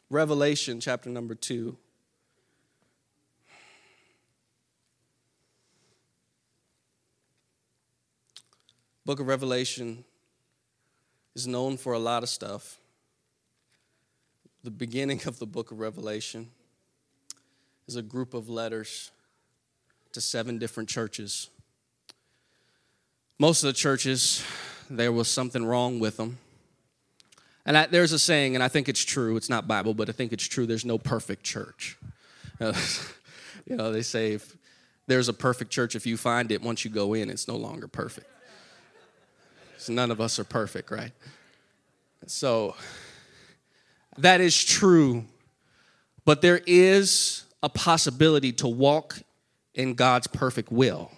Revelation 0.10 0.80
chapter 0.80 1.10
number 1.10 1.36
2. 1.36 1.78
Book 9.08 9.22
of 9.22 9.28
Revelation 9.28 10.04
is 11.34 11.48
known 11.48 11.78
for 11.78 11.94
a 11.94 11.98
lot 11.98 12.24
of 12.24 12.30
stuff. 12.30 12.78
The 14.66 14.70
beginning 14.70 15.22
of 15.26 15.40
the 15.40 15.46
book 15.46 15.72
of 15.72 15.80
Revelation 15.80 16.50
is 17.88 17.96
a 17.96 18.02
group 18.02 18.34
of 18.34 18.50
letters 18.50 19.12
to 20.12 20.20
seven 20.20 20.58
different 20.58 20.90
churches. 20.90 21.50
Most 23.40 23.64
of 23.64 23.68
the 23.68 23.74
churches, 23.74 24.44
there 24.90 25.14
was 25.14 25.30
something 25.30 25.66
wrong 25.66 26.02
with 26.02 26.18
them. 26.18 26.40
And 27.66 27.78
I, 27.78 27.86
there's 27.86 28.12
a 28.12 28.20
saying, 28.20 28.56
and 28.56 28.64
I 28.64 28.68
think 28.68 28.90
it's 28.90 29.06
true. 29.06 29.38
It's 29.38 29.50
not 29.50 29.70
Bible, 29.70 29.94
but 29.94 30.10
I 30.10 30.12
think 30.12 30.34
it's 30.34 30.46
true. 30.46 30.66
There's 30.66 30.84
no 30.84 30.98
perfect 30.98 31.44
church. 31.46 31.98
you 32.60 33.78
know, 33.78 33.90
they 33.90 34.02
say 34.02 34.34
if 34.34 34.58
there's 35.08 35.30
a 35.30 35.34
perfect 35.34 35.72
church, 35.72 35.96
if 35.96 36.06
you 36.06 36.18
find 36.18 36.52
it, 36.52 36.62
once 36.62 36.84
you 36.84 36.92
go 36.92 37.14
in, 37.14 37.30
it's 37.30 37.48
no 37.48 37.56
longer 37.56 37.88
perfect 37.88 38.28
none 39.90 40.12
of 40.12 40.20
us 40.20 40.40
are 40.40 40.44
perfect, 40.44 40.92
right? 40.92 41.12
So 42.26 42.76
that 44.18 44.42
is 44.42 44.64
true, 44.64 45.26
but 46.26 46.42
there 46.42 46.62
is 46.66 47.44
a 47.64 47.70
possibility 47.70 48.52
to 48.54 48.68
walk 48.68 49.20
in 49.74 49.94
God's 49.94 50.28
perfect 50.28 50.72
will. 50.72 51.12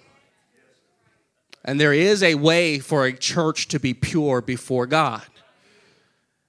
And 1.66 1.80
there 1.80 1.94
is 1.94 2.24
a 2.24 2.36
way 2.36 2.80
for 2.80 3.06
a 3.06 3.14
church 3.14 3.68
to 3.70 3.80
be 3.80 3.94
pure 3.94 4.42
before 4.42 4.86
God. 4.86 5.24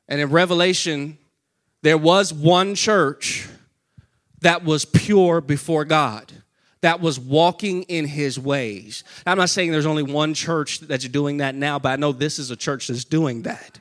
And 0.09 0.21
in 0.21 0.31
Revelation, 0.31 1.19
there 1.83 1.99
was 1.99 2.33
one 2.33 2.75
church 2.75 3.49
that 4.41 4.65
was 4.65 4.85
pure 4.85 5.41
before 5.41 5.85
God 5.85 6.33
that 6.83 7.01
was 7.01 7.21
walking 7.21 7.83
in 7.85 8.07
his 8.07 8.39
ways. 8.39 9.05
I'm 9.27 9.39
not 9.39 9.51
saying 9.51 9.71
there's 9.71 9.87
only 9.87 10.03
one 10.03 10.35
church 10.35 10.81
that's 10.81 11.07
doing 11.09 11.39
that 11.39 11.55
now, 11.55 11.79
but 11.79 11.91
I 11.91 11.97
know 11.97 12.13
this 12.13 12.39
is 12.39 12.51
a 12.51 12.57
church 12.57 12.89
that's 12.89 13.05
doing 13.05 13.43
that, 13.43 13.81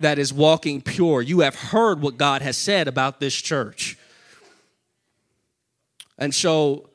that 0.00 0.18
is 0.18 0.32
walking 0.32 0.80
pure. 0.80 1.20
You 1.20 1.40
have 1.40 1.54
heard 1.54 2.00
what 2.00 2.16
God 2.16 2.42
has 2.42 2.56
said 2.56 2.88
about 2.88 3.20
this 3.20 3.34
church. 3.34 3.98
And 6.18 6.34
so 6.34 6.88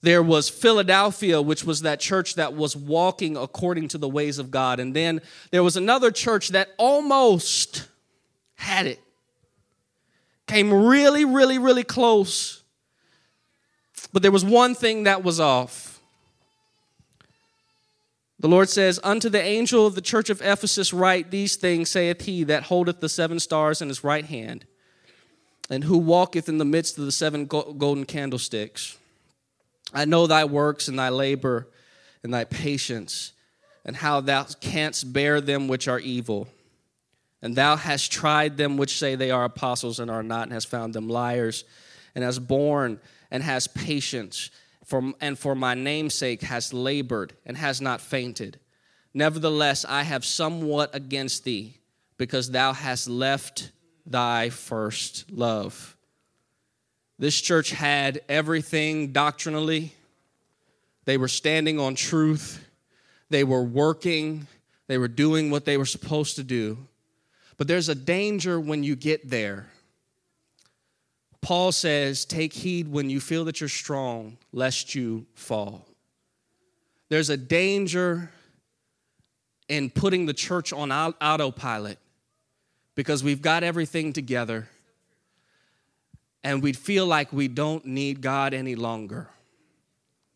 there 0.00 0.22
was 0.22 0.48
Philadelphia, 0.48 1.40
which 1.42 1.64
was 1.64 1.82
that 1.82 2.00
church 2.00 2.34
that 2.36 2.54
was 2.54 2.76
walking 2.76 3.36
according 3.36 3.88
to 3.88 3.98
the 3.98 4.08
ways 4.08 4.38
of 4.38 4.50
God. 4.50 4.80
And 4.80 4.94
then 4.94 5.20
there 5.50 5.62
was 5.62 5.76
another 5.76 6.10
church 6.10 6.48
that 6.48 6.70
almost 6.78 7.88
had 8.54 8.86
it, 8.86 9.00
came 10.46 10.72
really, 10.72 11.24
really, 11.24 11.58
really 11.58 11.84
close 11.84 12.61
but 14.12 14.22
there 14.22 14.32
was 14.32 14.44
one 14.44 14.74
thing 14.74 15.04
that 15.04 15.24
was 15.24 15.40
off. 15.40 16.00
The 18.38 18.48
Lord 18.48 18.68
says, 18.68 18.98
Unto 19.04 19.28
the 19.28 19.40
angel 19.40 19.86
of 19.86 19.94
the 19.94 20.00
church 20.00 20.28
of 20.28 20.42
Ephesus 20.42 20.92
write 20.92 21.30
these 21.30 21.56
things, 21.56 21.90
saith 21.90 22.22
he 22.22 22.42
that 22.44 22.64
holdeth 22.64 23.00
the 23.00 23.08
seven 23.08 23.38
stars 23.38 23.80
in 23.80 23.88
his 23.88 24.02
right 24.02 24.24
hand, 24.24 24.66
and 25.70 25.84
who 25.84 25.96
walketh 25.96 26.48
in 26.48 26.58
the 26.58 26.64
midst 26.64 26.98
of 26.98 27.04
the 27.04 27.12
seven 27.12 27.46
golden 27.46 28.04
candlesticks. 28.04 28.98
I 29.94 30.06
know 30.06 30.26
thy 30.26 30.44
works 30.44 30.88
and 30.88 30.98
thy 30.98 31.08
labor 31.08 31.68
and 32.24 32.34
thy 32.34 32.44
patience, 32.44 33.32
and 33.84 33.96
how 33.96 34.20
thou 34.20 34.44
canst 34.60 35.12
bear 35.12 35.40
them 35.40 35.68
which 35.68 35.86
are 35.86 36.00
evil. 36.00 36.48
And 37.42 37.54
thou 37.54 37.76
hast 37.76 38.10
tried 38.10 38.56
them 38.56 38.76
which 38.76 38.98
say 38.98 39.14
they 39.14 39.30
are 39.30 39.44
apostles 39.44 40.00
and 40.00 40.10
are 40.10 40.22
not, 40.22 40.44
and 40.44 40.52
hast 40.52 40.68
found 40.68 40.94
them 40.94 41.08
liars, 41.08 41.64
and 42.14 42.24
hast 42.24 42.46
borne 42.46 43.00
and 43.32 43.42
has 43.42 43.66
patience, 43.66 44.50
for, 44.84 45.14
and 45.20 45.38
for 45.38 45.54
my 45.54 45.74
name's 45.74 46.14
sake 46.14 46.42
has 46.42 46.72
labored 46.72 47.32
and 47.46 47.56
has 47.56 47.80
not 47.80 48.00
fainted. 48.00 48.60
Nevertheless, 49.14 49.86
I 49.88 50.02
have 50.02 50.24
somewhat 50.24 50.94
against 50.94 51.44
thee, 51.44 51.78
because 52.18 52.50
thou 52.50 52.74
hast 52.74 53.08
left 53.08 53.72
thy 54.04 54.50
first 54.50 55.32
love. 55.32 55.96
This 57.18 57.40
church 57.40 57.70
had 57.70 58.20
everything 58.28 59.12
doctrinally. 59.12 59.94
They 61.06 61.16
were 61.16 61.28
standing 61.28 61.80
on 61.80 61.94
truth. 61.94 62.62
They 63.30 63.44
were 63.44 63.62
working. 63.62 64.46
They 64.88 64.98
were 64.98 65.08
doing 65.08 65.50
what 65.50 65.64
they 65.64 65.78
were 65.78 65.86
supposed 65.86 66.36
to 66.36 66.42
do. 66.42 66.78
But 67.56 67.66
there's 67.66 67.88
a 67.88 67.94
danger 67.94 68.60
when 68.60 68.84
you 68.84 68.94
get 68.94 69.30
there. 69.30 69.68
Paul 71.42 71.72
says, 71.72 72.24
Take 72.24 72.52
heed 72.52 72.88
when 72.88 73.10
you 73.10 73.20
feel 73.20 73.44
that 73.44 73.60
you're 73.60 73.68
strong, 73.68 74.38
lest 74.52 74.94
you 74.94 75.26
fall. 75.34 75.86
There's 77.08 77.28
a 77.28 77.36
danger 77.36 78.30
in 79.68 79.90
putting 79.90 80.26
the 80.26 80.32
church 80.32 80.72
on 80.72 80.90
autopilot 80.90 81.98
because 82.94 83.22
we've 83.22 83.42
got 83.42 83.62
everything 83.62 84.12
together 84.12 84.68
and 86.44 86.62
we 86.62 86.72
feel 86.72 87.06
like 87.06 87.32
we 87.32 87.48
don't 87.48 87.84
need 87.86 88.20
God 88.20 88.54
any 88.54 88.74
longer. 88.74 89.28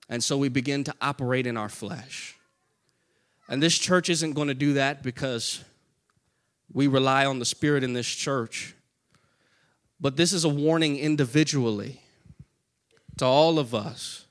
And 0.09 0.23
so 0.23 0.37
we 0.37 0.49
begin 0.49 0.85
to 0.85 0.95
operate 1.01 1.47
in 1.47 1.57
our 1.57 1.69
flesh. 1.69 2.37
And 3.49 3.63
this 3.63 3.77
church 3.79 4.09
isn't 4.09 4.33
going 4.33 4.49
to 4.49 4.55
do 4.55 4.75
that 4.75 5.03
because 5.03 5.63
we 6.73 6.87
rely 6.87 7.27
on 7.27 7.39
the 7.39 7.45
Spirit 7.45 7.85
in 7.85 7.93
this 7.93 8.07
church. 8.07 8.75
But 10.01 10.17
this 10.17 10.33
is 10.33 10.45
a 10.45 10.49
warning 10.49 10.99
individually 10.99 12.01
to 13.19 13.25
all 13.25 13.59
of 13.59 13.75
us 13.75 14.27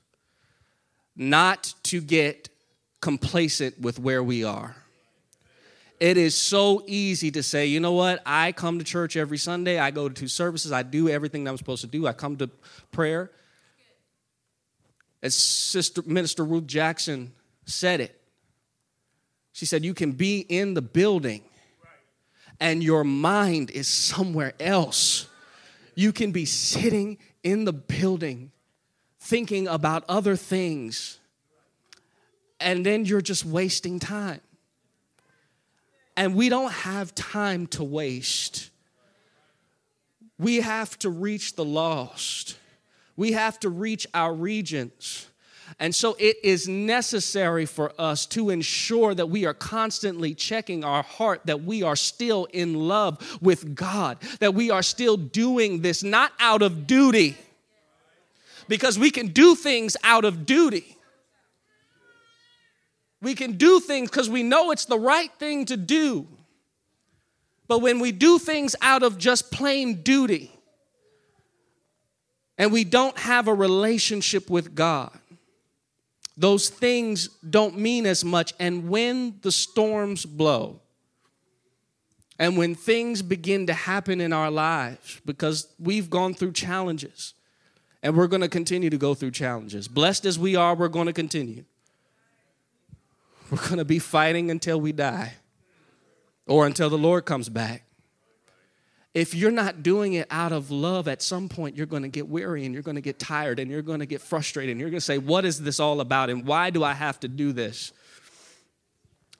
not 1.16 1.74
to 1.84 2.00
get 2.00 2.48
complacent 3.00 3.80
with 3.80 3.98
where 3.98 4.22
we 4.22 4.44
are. 4.44 4.76
It 5.98 6.18
is 6.18 6.36
so 6.36 6.82
easy 6.86 7.30
to 7.30 7.42
say, 7.42 7.66
you 7.66 7.80
know 7.80 7.92
what? 7.92 8.20
I 8.26 8.52
come 8.52 8.78
to 8.78 8.84
church 8.84 9.16
every 9.16 9.38
Sunday. 9.38 9.78
I 9.78 9.90
go 9.90 10.08
to 10.08 10.14
two 10.14 10.28
services. 10.28 10.70
I 10.70 10.82
do 10.82 11.08
everything 11.08 11.44
that 11.44 11.50
I'm 11.50 11.56
supposed 11.56 11.80
to 11.80 11.86
do. 11.86 12.06
I 12.06 12.12
come 12.12 12.36
to 12.36 12.50
prayer. 12.92 13.30
As 15.22 15.34
Sister 15.34 16.02
Minister 16.04 16.44
Ruth 16.44 16.66
Jackson 16.66 17.32
said 17.64 18.00
it, 18.00 18.20
she 19.52 19.64
said, 19.64 19.84
You 19.84 19.94
can 19.94 20.12
be 20.12 20.40
in 20.40 20.74
the 20.74 20.82
building 20.82 21.42
and 22.60 22.82
your 22.82 23.04
mind 23.04 23.70
is 23.70 23.88
somewhere 23.88 24.52
else. 24.60 25.28
You 25.96 26.12
can 26.12 26.30
be 26.30 26.44
sitting 26.44 27.18
in 27.42 27.64
the 27.64 27.72
building 27.72 28.52
thinking 29.18 29.66
about 29.66 30.04
other 30.08 30.36
things, 30.36 31.18
and 32.60 32.86
then 32.86 33.04
you're 33.04 33.22
just 33.22 33.44
wasting 33.44 33.98
time. 33.98 34.40
And 36.16 36.34
we 36.34 36.48
don't 36.48 36.72
have 36.72 37.14
time 37.14 37.66
to 37.68 37.82
waste. 37.82 38.70
We 40.38 40.60
have 40.60 40.98
to 41.00 41.10
reach 41.10 41.56
the 41.56 41.64
lost. 41.64 42.56
We 43.16 43.32
have 43.32 43.58
to 43.60 43.70
reach 43.70 44.06
our 44.14 44.34
regions. 44.34 45.28
And 45.78 45.94
so 45.94 46.16
it 46.18 46.36
is 46.42 46.68
necessary 46.68 47.66
for 47.66 47.92
us 47.98 48.26
to 48.26 48.50
ensure 48.50 49.14
that 49.14 49.26
we 49.26 49.44
are 49.46 49.54
constantly 49.54 50.34
checking 50.34 50.84
our 50.84 51.02
heart, 51.02 51.42
that 51.44 51.62
we 51.62 51.82
are 51.82 51.96
still 51.96 52.46
in 52.46 52.88
love 52.88 53.38
with 53.42 53.74
God, 53.74 54.18
that 54.40 54.54
we 54.54 54.70
are 54.70 54.82
still 54.82 55.16
doing 55.16 55.82
this 55.82 56.02
not 56.02 56.32
out 56.40 56.62
of 56.62 56.86
duty, 56.86 57.36
because 58.68 58.98
we 58.98 59.10
can 59.10 59.28
do 59.28 59.54
things 59.54 59.96
out 60.02 60.24
of 60.24 60.46
duty. 60.46 60.96
We 63.22 63.34
can 63.34 63.52
do 63.52 63.80
things 63.80 64.10
because 64.10 64.28
we 64.28 64.42
know 64.42 64.70
it's 64.70 64.84
the 64.84 64.98
right 64.98 65.32
thing 65.38 65.64
to 65.66 65.76
do. 65.76 66.26
But 67.68 67.80
when 67.80 67.98
we 67.98 68.12
do 68.12 68.38
things 68.38 68.76
out 68.80 69.02
of 69.02 69.18
just 69.18 69.50
plain 69.50 70.02
duty 70.02 70.52
and 72.58 72.72
we 72.72 72.84
don't 72.84 73.18
have 73.18 73.48
a 73.48 73.54
relationship 73.54 74.48
with 74.48 74.74
God, 74.74 75.10
those 76.36 76.68
things 76.68 77.28
don't 77.48 77.78
mean 77.78 78.06
as 78.06 78.24
much. 78.24 78.52
And 78.60 78.88
when 78.88 79.38
the 79.40 79.52
storms 79.52 80.26
blow, 80.26 80.80
and 82.38 82.58
when 82.58 82.74
things 82.74 83.22
begin 83.22 83.66
to 83.66 83.72
happen 83.72 84.20
in 84.20 84.32
our 84.32 84.50
lives, 84.50 85.20
because 85.24 85.72
we've 85.78 86.10
gone 86.10 86.34
through 86.34 86.52
challenges 86.52 87.32
and 88.02 88.14
we're 88.14 88.26
going 88.26 88.42
to 88.42 88.48
continue 88.48 88.90
to 88.90 88.98
go 88.98 89.14
through 89.14 89.30
challenges. 89.30 89.88
Blessed 89.88 90.26
as 90.26 90.38
we 90.38 90.54
are, 90.54 90.74
we're 90.74 90.88
going 90.88 91.06
to 91.06 91.14
continue. 91.14 91.64
We're 93.50 93.62
going 93.62 93.78
to 93.78 93.84
be 93.86 93.98
fighting 93.98 94.50
until 94.50 94.80
we 94.80 94.92
die 94.92 95.34
or 96.46 96.66
until 96.66 96.90
the 96.90 96.98
Lord 96.98 97.24
comes 97.24 97.48
back. 97.48 97.85
If 99.16 99.34
you're 99.34 99.50
not 99.50 99.82
doing 99.82 100.12
it 100.12 100.26
out 100.30 100.52
of 100.52 100.70
love, 100.70 101.08
at 101.08 101.22
some 101.22 101.48
point 101.48 101.74
you're 101.74 101.86
going 101.86 102.02
to 102.02 102.08
get 102.08 102.28
weary 102.28 102.66
and 102.66 102.74
you're 102.74 102.82
going 102.82 102.96
to 102.96 103.00
get 103.00 103.18
tired 103.18 103.58
and 103.58 103.70
you're 103.70 103.80
going 103.80 104.00
to 104.00 104.06
get 104.06 104.20
frustrated 104.20 104.72
and 104.72 104.78
you're 104.78 104.90
going 104.90 104.98
to 104.98 105.04
say, 105.04 105.16
What 105.16 105.46
is 105.46 105.62
this 105.62 105.80
all 105.80 106.02
about 106.02 106.28
and 106.28 106.44
why 106.44 106.68
do 106.68 106.84
I 106.84 106.92
have 106.92 107.18
to 107.20 107.28
do 107.28 107.52
this? 107.52 107.94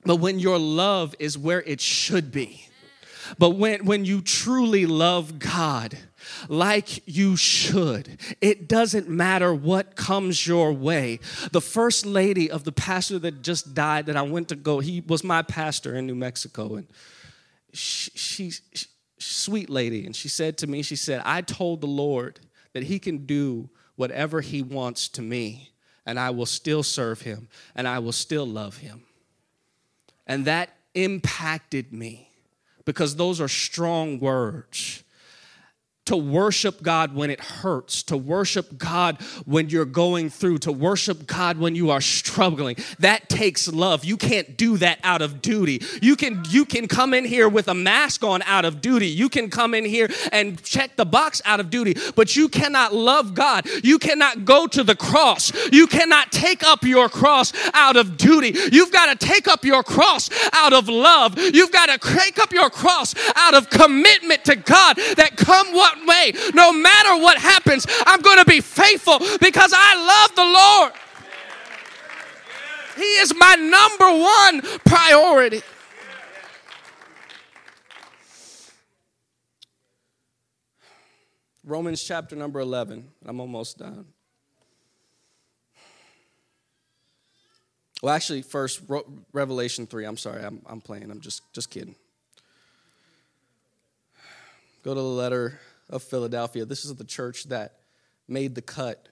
But 0.03 0.15
when 0.15 0.39
your 0.39 0.57
love 0.57 1.13
is 1.19 1.37
where 1.37 1.61
it 1.61 1.79
should 1.79 2.31
be, 2.31 2.67
but 3.37 3.51
when, 3.51 3.85
when 3.85 4.03
you 4.03 4.21
truly 4.21 4.87
love 4.87 5.37
God, 5.37 5.95
like 6.49 7.07
you 7.07 7.35
should. 7.35 8.17
It 8.41 8.67
doesn't 8.67 9.07
matter 9.07 9.53
what 9.53 9.95
comes 9.95 10.47
your 10.47 10.73
way. 10.73 11.19
The 11.51 11.61
first 11.61 12.03
lady 12.03 12.49
of 12.49 12.63
the 12.63 12.71
pastor 12.71 13.19
that 13.19 13.43
just 13.43 13.75
died 13.75 14.07
that 14.07 14.17
I 14.17 14.23
went 14.23 14.49
to 14.49 14.55
go, 14.55 14.79
he 14.79 15.01
was 15.01 15.23
my 15.23 15.43
pastor 15.43 15.95
in 15.95 16.07
New 16.07 16.15
Mexico. 16.15 16.75
And 16.75 16.87
she, 17.73 18.11
she, 18.15 18.87
sweet 19.19 19.69
lady. 19.69 20.05
And 20.05 20.15
she 20.15 20.29
said 20.29 20.57
to 20.59 20.67
me, 20.67 20.81
she 20.81 20.95
said, 20.95 21.21
I 21.25 21.41
told 21.41 21.81
the 21.81 21.87
Lord 21.87 22.39
that 22.73 22.83
he 22.83 22.99
can 22.99 23.25
do 23.25 23.69
whatever 23.95 24.41
he 24.41 24.61
wants 24.61 25.07
to 25.09 25.21
me, 25.21 25.71
and 26.05 26.19
I 26.19 26.29
will 26.29 26.45
still 26.45 26.83
serve 26.83 27.21
him, 27.21 27.49
and 27.75 27.87
I 27.87 27.99
will 27.99 28.11
still 28.11 28.45
love 28.45 28.77
him. 28.77 29.03
And 30.27 30.45
that 30.45 30.69
impacted 30.93 31.91
me 31.91 32.31
because 32.85 33.15
those 33.15 33.41
are 33.41 33.47
strong 33.47 34.19
words 34.19 35.03
to 36.07 36.17
worship 36.17 36.81
God 36.81 37.13
when 37.13 37.29
it 37.29 37.39
hurts, 37.39 38.03
to 38.03 38.17
worship 38.17 38.77
God 38.77 39.21
when 39.45 39.69
you're 39.69 39.85
going 39.85 40.29
through, 40.29 40.59
to 40.59 40.71
worship 40.71 41.27
God 41.27 41.57
when 41.57 41.75
you 41.75 41.91
are 41.91 42.01
struggling. 42.01 42.77
That 42.99 43.29
takes 43.29 43.67
love. 43.67 44.05
You 44.05 44.17
can't 44.17 44.57
do 44.57 44.77
that 44.77 44.99
out 45.03 45.21
of 45.21 45.41
duty. 45.41 45.81
You 46.01 46.15
can 46.15 46.43
you 46.49 46.65
can 46.65 46.87
come 46.87 47.13
in 47.13 47.25
here 47.25 47.49
with 47.49 47.67
a 47.67 47.73
mask 47.73 48.23
on 48.23 48.41
out 48.43 48.65
of 48.65 48.81
duty. 48.81 49.07
You 49.07 49.29
can 49.29 49.49
come 49.49 49.73
in 49.73 49.85
here 49.85 50.09
and 50.31 50.61
check 50.63 50.95
the 50.95 51.05
box 51.05 51.41
out 51.45 51.59
of 51.59 51.69
duty, 51.69 51.95
but 52.15 52.35
you 52.35 52.47
cannot 52.49 52.93
love 52.93 53.33
God. 53.33 53.67
You 53.83 53.99
cannot 53.99 54.45
go 54.45 54.65
to 54.67 54.83
the 54.83 54.95
cross. 54.95 55.51
You 55.71 55.87
cannot 55.87 56.31
take 56.31 56.63
up 56.63 56.83
your 56.83 57.09
cross 57.09 57.53
out 57.73 57.97
of 57.97 58.17
duty. 58.17 58.57
You've 58.71 58.91
got 58.91 59.19
to 59.19 59.27
take 59.27 59.47
up 59.47 59.65
your 59.65 59.83
cross 59.83 60.29
out 60.53 60.73
of 60.73 60.87
love. 60.87 61.37
You've 61.37 61.71
got 61.71 61.87
to 61.87 61.97
take 61.97 62.39
up 62.39 62.53
your 62.53 62.69
cross 62.69 63.13
out 63.35 63.53
of 63.53 63.69
commitment 63.69 64.45
to 64.45 64.55
God 64.55 64.97
that 65.17 65.35
come 65.35 65.73
what 65.73 65.96
way, 66.05 66.33
no 66.53 66.71
matter 66.71 67.21
what 67.21 67.37
happens, 67.37 67.85
I'm 68.05 68.21
going 68.21 68.37
to 68.37 68.45
be 68.45 68.61
faithful 68.61 69.19
because 69.39 69.73
I 69.75 69.95
love 69.95 70.35
the 70.35 70.45
Lord. 70.45 70.93
He 72.97 73.03
is 73.03 73.33
my 73.35 73.55
number 73.55 74.09
one 74.09 74.79
priority. 74.85 75.61
Romans 81.63 82.01
chapter 82.01 82.35
number 82.35 82.59
11. 82.61 83.09
I'm 83.25 83.39
almost 83.41 83.77
done. 83.77 84.05
Well, 88.01 88.13
actually, 88.13 88.41
first, 88.41 88.81
Revelation 89.33 89.85
3. 89.85 90.05
I'm 90.05 90.17
sorry, 90.17 90.43
I'm, 90.43 90.61
I'm 90.65 90.81
playing. 90.81 91.11
I'm 91.11 91.19
just, 91.19 91.41
just 91.53 91.69
kidding. 91.69 91.95
Go 94.83 94.93
to 94.93 94.99
the 94.99 95.05
letter 95.05 95.59
of 95.89 96.03
Philadelphia. 96.03 96.65
This 96.65 96.85
is 96.85 96.95
the 96.95 97.03
church 97.03 97.45
that 97.45 97.79
made 98.27 98.55
the 98.55 98.61
cut. 98.61 99.09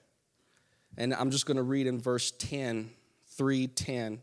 And 0.96 1.14
I'm 1.14 1.30
just 1.30 1.46
going 1.46 1.56
to 1.56 1.62
read 1.62 1.86
in 1.86 2.00
verse 2.00 2.30
10, 2.30 2.90
3 3.28 3.66
10, 3.66 4.22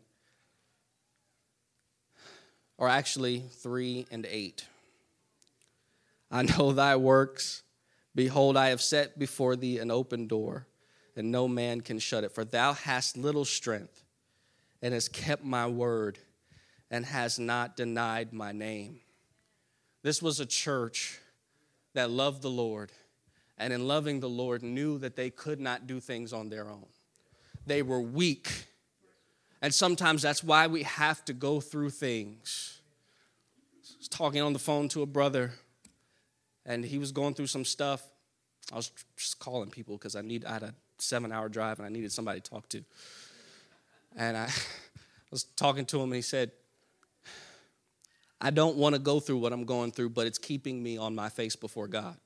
or 2.78 2.90
actually 2.90 3.40
3 3.40 4.08
and 4.12 4.26
8. 4.26 4.66
I 6.32 6.42
know 6.44 6.72
thy 6.72 6.96
works. 6.96 7.62
Behold, 8.16 8.58
I 8.58 8.70
have 8.70 8.82
set 8.82 9.18
before 9.18 9.56
thee 9.56 9.80
an 9.80 9.92
open 9.92 10.28
door, 10.28 10.68
and 11.16 11.32
no 11.32 11.48
man 11.48 11.82
can 11.82 12.00
shut 12.00 12.24
it. 12.24 12.32
For 12.32 12.46
thou 12.46 12.74
hast 12.74 13.18
little 13.18 13.46
strength, 13.46 14.04
and 14.82 14.94
hast 14.94 15.14
kept 15.14 15.44
my 15.44 15.68
word, 15.68 16.20
and 16.90 17.06
has 17.06 17.40
not 17.40 17.76
denied 17.76 18.34
my 18.34 18.52
name. 18.52 19.00
This 20.02 20.22
was 20.22 20.40
a 20.40 20.46
church 20.46 21.20
that 21.94 22.10
loved 22.10 22.42
the 22.42 22.50
Lord 22.50 22.92
and 23.58 23.72
in 23.72 23.88
loving 23.88 24.20
the 24.20 24.30
Lord 24.30 24.64
knew 24.64 24.98
that 25.00 25.16
they 25.16 25.30
could 25.30 25.60
not 25.60 25.88
do 25.88 26.00
things 26.00 26.34
on 26.34 26.50
their 26.50 26.70
own. 26.70 26.86
They 27.66 27.82
were 27.82 28.02
weak. 28.02 28.50
And 29.62 29.74
sometimes 29.74 30.22
that's 30.22 30.44
why 30.44 30.68
we 30.68 30.84
have 30.84 31.24
to 31.26 31.34
go 31.34 31.62
through 31.62 31.92
things. 31.92 32.82
I 33.90 33.98
was 34.00 34.08
talking 34.08 34.42
on 34.42 34.54
the 34.54 34.60
phone 34.60 34.90
to 34.90 35.02
a 35.02 35.06
brother, 35.06 35.52
and 36.66 36.84
he 36.84 36.98
was 36.98 37.12
going 37.12 37.36
through 37.36 37.48
some 37.48 37.64
stuff. 37.64 38.04
I 38.72 38.76
was 38.76 38.92
just 39.16 39.40
calling 39.40 39.70
people 39.70 39.98
because 39.98 40.16
I 40.16 40.22
need 40.22 40.46
I 40.46 40.54
had 40.54 40.64
a 40.64 40.74
seven 40.98 41.32
hour 41.32 41.48
drive 41.48 41.80
and 41.80 41.86
I 41.86 41.90
needed 41.90 42.12
somebody 42.12 42.42
to 42.42 42.50
talk 42.50 42.68
to. 42.70 42.84
And 44.16 44.36
I 44.36 44.50
was 45.32 45.44
talking 45.44 45.86
to 45.86 45.98
him 45.98 46.04
and 46.04 46.16
he 46.16 46.22
said, 46.22 46.52
I 48.44 48.50
don't 48.50 48.76
want 48.76 48.94
to 48.94 49.00
go 49.00 49.22
through 49.22 49.38
what 49.38 49.54
I'm 49.54 49.64
going 49.64 49.94
through, 49.94 50.10
but 50.10 50.28
it's 50.28 50.38
keeping 50.38 50.84
me 50.84 50.98
on 50.98 51.16
my 51.16 51.30
face 51.30 51.56
before 51.56 51.88
God. 51.88 52.18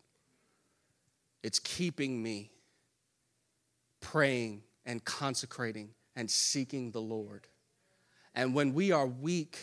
It's 1.44 1.60
keeping 1.60 2.24
me 2.24 2.50
praying 4.02 4.64
and 4.84 5.06
consecrating 5.06 5.92
and 6.16 6.30
seeking 6.30 6.90
the 6.90 7.02
Lord. 7.02 7.46
And 8.34 8.56
when 8.56 8.74
we 8.74 8.92
are 8.92 9.06
weak 9.06 9.60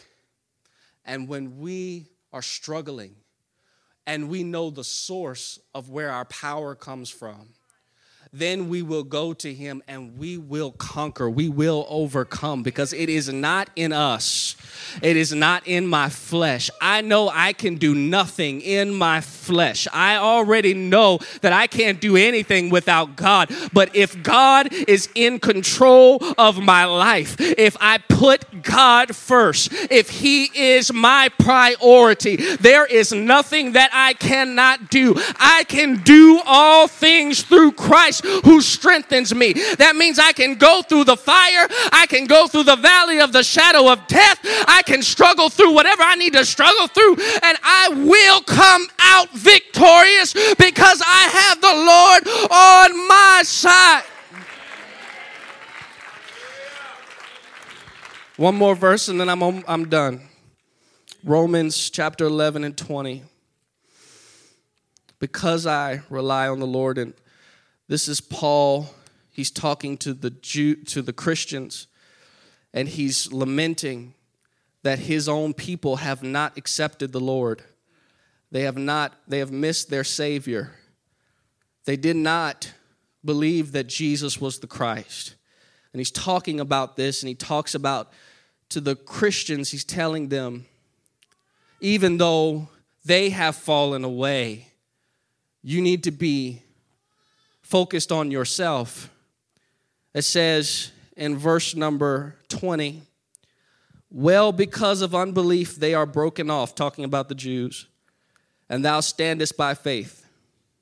and 1.05 1.27
when 1.27 1.59
we 1.59 2.07
are 2.33 2.41
struggling 2.41 3.17
and 4.07 4.29
we 4.29 4.45
know 4.45 4.71
the 4.71 4.85
source 4.85 5.59
of 5.75 5.91
where 5.91 6.13
our 6.13 6.25
power 6.27 6.77
comes 6.77 7.11
from, 7.11 7.49
then 8.37 8.69
we 8.69 8.83
will 8.83 9.05
go 9.05 9.33
to 9.33 9.55
him 9.55 9.81
and 9.87 10.19
we 10.19 10.37
will 10.37 10.73
conquer. 10.73 11.31
We 11.31 11.49
will 11.49 11.87
overcome 11.89 12.65
because 12.65 12.93
it 12.93 13.09
is 13.09 13.33
not 13.33 13.71
in 13.77 13.93
us. 13.93 14.57
It 15.03 15.17
is 15.17 15.33
not 15.33 15.65
in 15.69 15.87
my 15.87 16.09
flesh. 16.09 16.69
I 16.81 17.01
know 17.01 17.29
I 17.29 17.53
can 17.53 17.77
do 17.77 17.95
nothing 17.95 18.61
in 18.61 18.93
my 18.93 19.21
flesh. 19.21 19.87
I 19.93 20.17
already 20.17 20.75
know 20.75 21.21
that 21.43 21.53
I 21.53 21.69
can't 21.69 22.01
do 22.01 22.17
anything 22.17 22.71
without 22.71 23.15
God. 23.15 23.51
But 23.73 23.95
if 23.95 24.21
God 24.21 24.73
is 24.73 25.09
in 25.15 25.39
control 25.39 26.19
of 26.37 26.59
my 26.59 26.87
life, 26.87 27.37
if 27.39 27.77
I 27.81 27.99
put 27.99 28.63
God 28.63 29.15
first, 29.15 29.69
if 29.93 30.11
He 30.11 30.47
is 30.55 30.93
my 30.93 31.29
priority, 31.39 32.37
there 32.57 32.85
is 32.85 33.13
nothing 33.13 33.73
that 33.73 33.91
I 33.93 34.15
cannot 34.15 34.91
do. 34.91 35.15
I 35.39 35.65
can 35.69 36.03
do 36.03 36.41
all 36.45 36.89
things 36.89 37.43
through 37.43 37.73
Who 38.45 38.61
strengthens 38.61 39.35
me. 39.35 39.53
That 39.79 39.97
means 39.97 40.19
I 40.19 40.33
can 40.33 40.55
go 40.55 40.83
through 40.83 41.05
the 41.05 41.17
fire, 41.17 41.67
I 41.93 42.07
can 42.09 42.27
go 42.27 42.47
through 42.47 42.65
the 42.65 42.77
valley 42.77 43.21
of 43.21 43.33
the 43.33 43.43
shadow 43.43 43.91
of 43.93 44.07
death, 44.07 44.39
I 44.67 44.83
can 44.85 45.03
struggle 45.03 45.49
through 45.49 45.73
whatever 45.73 46.03
I 46.03 46.15
need 46.15 46.33
to 46.35 46.45
struggle 46.45 46.89
through, 46.89 47.17
and 47.43 47.59
I 47.63 47.89
will 47.91 48.41
come 48.43 48.87
out 49.01 49.31
victorious 49.33 50.33
because 50.55 51.03
I 51.05 51.29
have 51.33 51.61
the 51.61 51.75
Lord 51.75 52.51
on 52.51 53.09
my 53.09 53.43
side. 53.45 54.05
One 58.37 58.57
more 58.57 58.75
verse 58.75 59.09
and 59.09 59.21
then 59.21 59.29
I'm, 59.29 59.43
I'm 59.69 59.89
done. 59.89 60.23
Romans 61.23 61.89
chapter 61.89 62.25
11 62.25 62.65
and 62.65 62.77
20. 62.77 63.23
Because 65.21 65.67
I 65.67 66.03
rely 66.11 66.49
on 66.49 66.59
the 66.59 66.67
Lord 66.67 66.99
and 66.99 67.15
this 67.89 68.09
is 68.09 68.21
Paul. 68.21 68.89
He's 69.31 69.51
talking 69.51 69.97
to 69.99 70.15
the 70.15 70.31
Jew, 70.31 70.77
to 70.85 71.03
the 71.03 71.13
Christians, 71.13 71.87
and 72.73 72.89
he's 72.89 73.33
lamenting 73.33 74.15
that 74.83 75.01
his 75.01 75.29
own 75.29 75.55
people 75.55 75.97
have 75.97 76.23
not 76.23 76.57
accepted 76.57 77.13
the 77.13 77.21
Lord. 77.21 77.63
They 78.51 78.63
have 78.63 78.77
not, 78.77 79.15
they 79.27 79.39
have 79.39 79.51
missed 79.51 79.91
their 79.91 80.05
Savior. 80.05 80.73
They 81.85 81.97
did 81.97 82.17
not 82.17 82.73
believe 83.25 83.73
that 83.73 83.89
Jesus 83.89 84.41
was 84.41 84.59
the 84.59 84.67
Christ. 84.67 85.35
And 85.93 86.01
he's 86.01 86.11
talking 86.11 86.61
about 86.61 86.97
this, 86.97 87.23
and 87.23 87.29
he 87.29 87.35
talks 87.35 87.75
about 87.75 88.13
to 88.71 88.81
the 88.81 88.97
Christians, 88.97 89.71
he's 89.71 89.85
telling 89.85 90.29
them, 90.29 90.67
even 91.81 92.17
though 92.19 92.69
they 93.05 93.31
have 93.31 93.57
fallen 93.57 94.05
away, 94.05 94.69
you 95.63 95.81
need 95.81 96.03
to 96.05 96.11
be 96.11 96.63
focused 97.75 98.13
on 98.13 98.31
yourself. 98.31 99.11
It 100.15 100.23
says 100.23 100.93
in 101.17 101.37
verse 101.37 101.75
number 101.75 102.37
20, 102.49 103.03
well, 104.13 104.53
because 104.53 105.03
of 105.03 105.13
unbelief, 105.13 105.75
they 105.75 105.93
are 105.93 106.07
broken 106.07 106.51
off, 106.51 106.77
talking 106.77 107.05
about 107.05 107.29
the 107.29 107.35
Jews. 107.35 107.89
And 108.69 108.85
thou 108.85 109.01
standest 109.01 109.57
by 109.57 109.75
faith, 109.75 110.25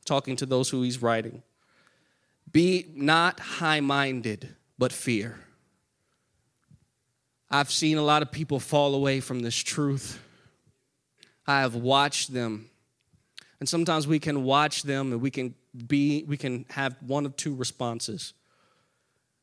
talking 0.05 0.37
to 0.37 0.45
those 0.45 0.69
who 0.69 0.83
he's 0.83 1.01
writing. 1.01 1.43
Be 2.53 2.85
not 2.95 3.41
high 3.41 3.81
minded, 3.81 4.55
but 4.77 4.93
fear. 4.93 5.41
I've 7.51 7.71
seen 7.71 7.97
a 7.97 8.03
lot 8.03 8.21
of 8.21 8.31
people 8.31 8.61
fall 8.61 8.95
away 8.95 9.21
from 9.21 9.41
this 9.41 9.57
truth. 9.57 10.21
I 11.47 11.61
have 11.61 11.75
watched 11.75 12.35
them. 12.35 12.69
And 13.61 13.67
sometimes 13.67 14.07
we 14.07 14.19
can 14.19 14.45
watch 14.45 14.83
them 14.83 15.13
and 15.13 15.23
we 15.23 15.31
can 15.31 15.55
be 15.87 16.25
we 16.27 16.37
can 16.37 16.67
have 16.71 16.97
one 17.01 17.27
of 17.27 17.37
two 17.37 17.55
responses. 17.55 18.35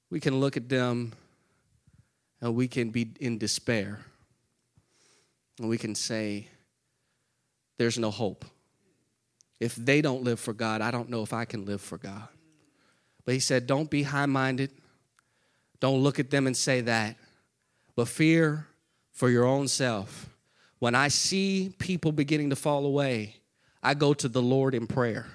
We 0.09 0.19
can 0.19 0.39
look 0.39 0.57
at 0.57 0.69
them 0.69 1.13
and 2.41 2.55
we 2.55 2.67
can 2.67 2.89
be 2.89 3.13
in 3.19 3.37
despair. 3.37 3.99
And 5.59 5.69
we 5.69 5.77
can 5.77 5.95
say, 5.95 6.47
There's 7.77 7.99
no 7.99 8.11
hope. 8.11 8.45
If 9.59 9.75
they 9.75 10.01
don't 10.01 10.23
live 10.23 10.39
for 10.39 10.53
God, 10.53 10.81
I 10.81 10.89
don't 10.89 11.09
know 11.09 11.21
if 11.21 11.33
I 11.33 11.45
can 11.45 11.65
live 11.65 11.81
for 11.81 11.97
God. 11.97 12.27
But 13.25 13.33
he 13.33 13.39
said, 13.39 13.67
Don't 13.67 13.89
be 13.89 14.03
high 14.03 14.25
minded. 14.25 14.71
Don't 15.79 16.01
look 16.01 16.19
at 16.19 16.29
them 16.29 16.47
and 16.47 16.55
say 16.55 16.81
that. 16.81 17.15
But 17.95 18.07
fear 18.07 18.67
for 19.11 19.29
your 19.29 19.45
own 19.45 19.67
self. 19.67 20.29
When 20.79 20.95
I 20.95 21.09
see 21.09 21.73
people 21.77 22.13
beginning 22.13 22.51
to 22.51 22.55
fall 22.55 22.85
away, 22.85 23.35
I 23.83 23.93
go 23.93 24.13
to 24.13 24.29
the 24.29 24.41
Lord 24.41 24.73
in 24.73 24.87
prayer. 24.87 25.27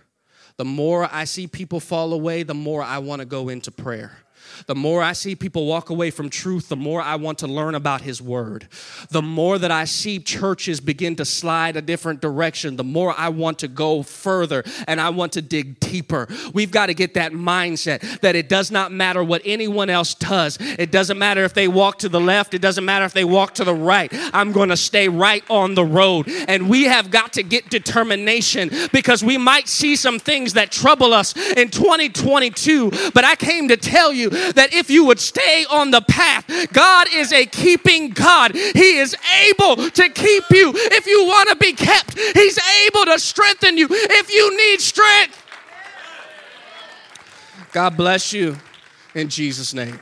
The 0.56 0.64
more 0.64 1.08
I 1.10 1.24
see 1.24 1.46
people 1.46 1.80
fall 1.80 2.12
away, 2.12 2.42
the 2.44 2.54
more 2.54 2.82
I 2.82 2.98
want 2.98 3.20
to 3.20 3.26
go 3.26 3.48
into 3.48 3.70
prayer. 3.70 4.12
The 4.66 4.74
more 4.74 5.02
I 5.02 5.12
see 5.12 5.34
people 5.34 5.66
walk 5.66 5.90
away 5.90 6.10
from 6.10 6.30
truth, 6.30 6.68
the 6.68 6.76
more 6.76 7.00
I 7.00 7.16
want 7.16 7.38
to 7.38 7.46
learn 7.46 7.74
about 7.74 8.00
His 8.00 8.20
Word. 8.20 8.68
The 9.10 9.22
more 9.22 9.58
that 9.58 9.70
I 9.70 9.84
see 9.84 10.18
churches 10.18 10.80
begin 10.80 11.16
to 11.16 11.24
slide 11.24 11.76
a 11.76 11.82
different 11.82 12.20
direction, 12.20 12.76
the 12.76 12.84
more 12.84 13.14
I 13.16 13.28
want 13.28 13.58
to 13.60 13.68
go 13.68 14.02
further 14.02 14.64
and 14.86 15.00
I 15.00 15.10
want 15.10 15.32
to 15.32 15.42
dig 15.42 15.80
deeper. 15.80 16.28
We've 16.52 16.70
got 16.70 16.86
to 16.86 16.94
get 16.94 17.14
that 17.14 17.32
mindset 17.32 18.20
that 18.20 18.36
it 18.36 18.48
does 18.48 18.70
not 18.70 18.92
matter 18.92 19.22
what 19.22 19.42
anyone 19.44 19.90
else 19.90 20.14
does. 20.14 20.58
It 20.60 20.90
doesn't 20.90 21.18
matter 21.18 21.44
if 21.44 21.54
they 21.54 21.68
walk 21.68 21.98
to 22.00 22.08
the 22.08 22.20
left, 22.20 22.54
it 22.54 22.62
doesn't 22.62 22.84
matter 22.84 23.04
if 23.04 23.12
they 23.12 23.24
walk 23.24 23.54
to 23.54 23.64
the 23.64 23.74
right. 23.74 24.10
I'm 24.32 24.52
going 24.52 24.68
to 24.70 24.76
stay 24.76 25.08
right 25.08 25.44
on 25.50 25.74
the 25.74 25.84
road. 25.84 26.28
And 26.48 26.68
we 26.68 26.84
have 26.84 27.10
got 27.10 27.34
to 27.34 27.42
get 27.42 27.70
determination 27.70 28.70
because 28.92 29.22
we 29.22 29.38
might 29.38 29.68
see 29.68 29.96
some 29.96 30.18
things 30.18 30.54
that 30.54 30.70
trouble 30.70 31.12
us 31.12 31.36
in 31.36 31.70
2022, 31.70 32.90
but 33.12 33.24
I 33.24 33.36
came 33.36 33.68
to 33.68 33.76
tell 33.76 34.12
you 34.12 34.30
that 34.52 34.72
if 34.72 34.90
you 34.90 35.04
would 35.06 35.20
stay 35.20 35.64
on 35.70 35.90
the 35.90 36.00
path, 36.02 36.46
God 36.72 37.08
is 37.12 37.32
a 37.32 37.46
keeping 37.46 38.10
God. 38.10 38.54
He 38.54 38.98
is 38.98 39.16
able 39.48 39.76
to 39.76 40.08
keep 40.08 40.44
you. 40.50 40.72
If 40.74 41.06
you 41.06 41.24
want 41.24 41.48
to 41.50 41.56
be 41.56 41.72
kept, 41.72 42.18
He's 42.18 42.58
able 42.86 43.06
to 43.06 43.18
strengthen 43.18 43.78
you 43.78 43.88
if 43.90 44.32
you 44.32 44.56
need 44.56 44.80
strength. 44.80 45.40
God 47.72 47.96
bless 47.96 48.32
you 48.32 48.56
in 49.14 49.28
Jesus' 49.28 49.74
name. 49.74 49.98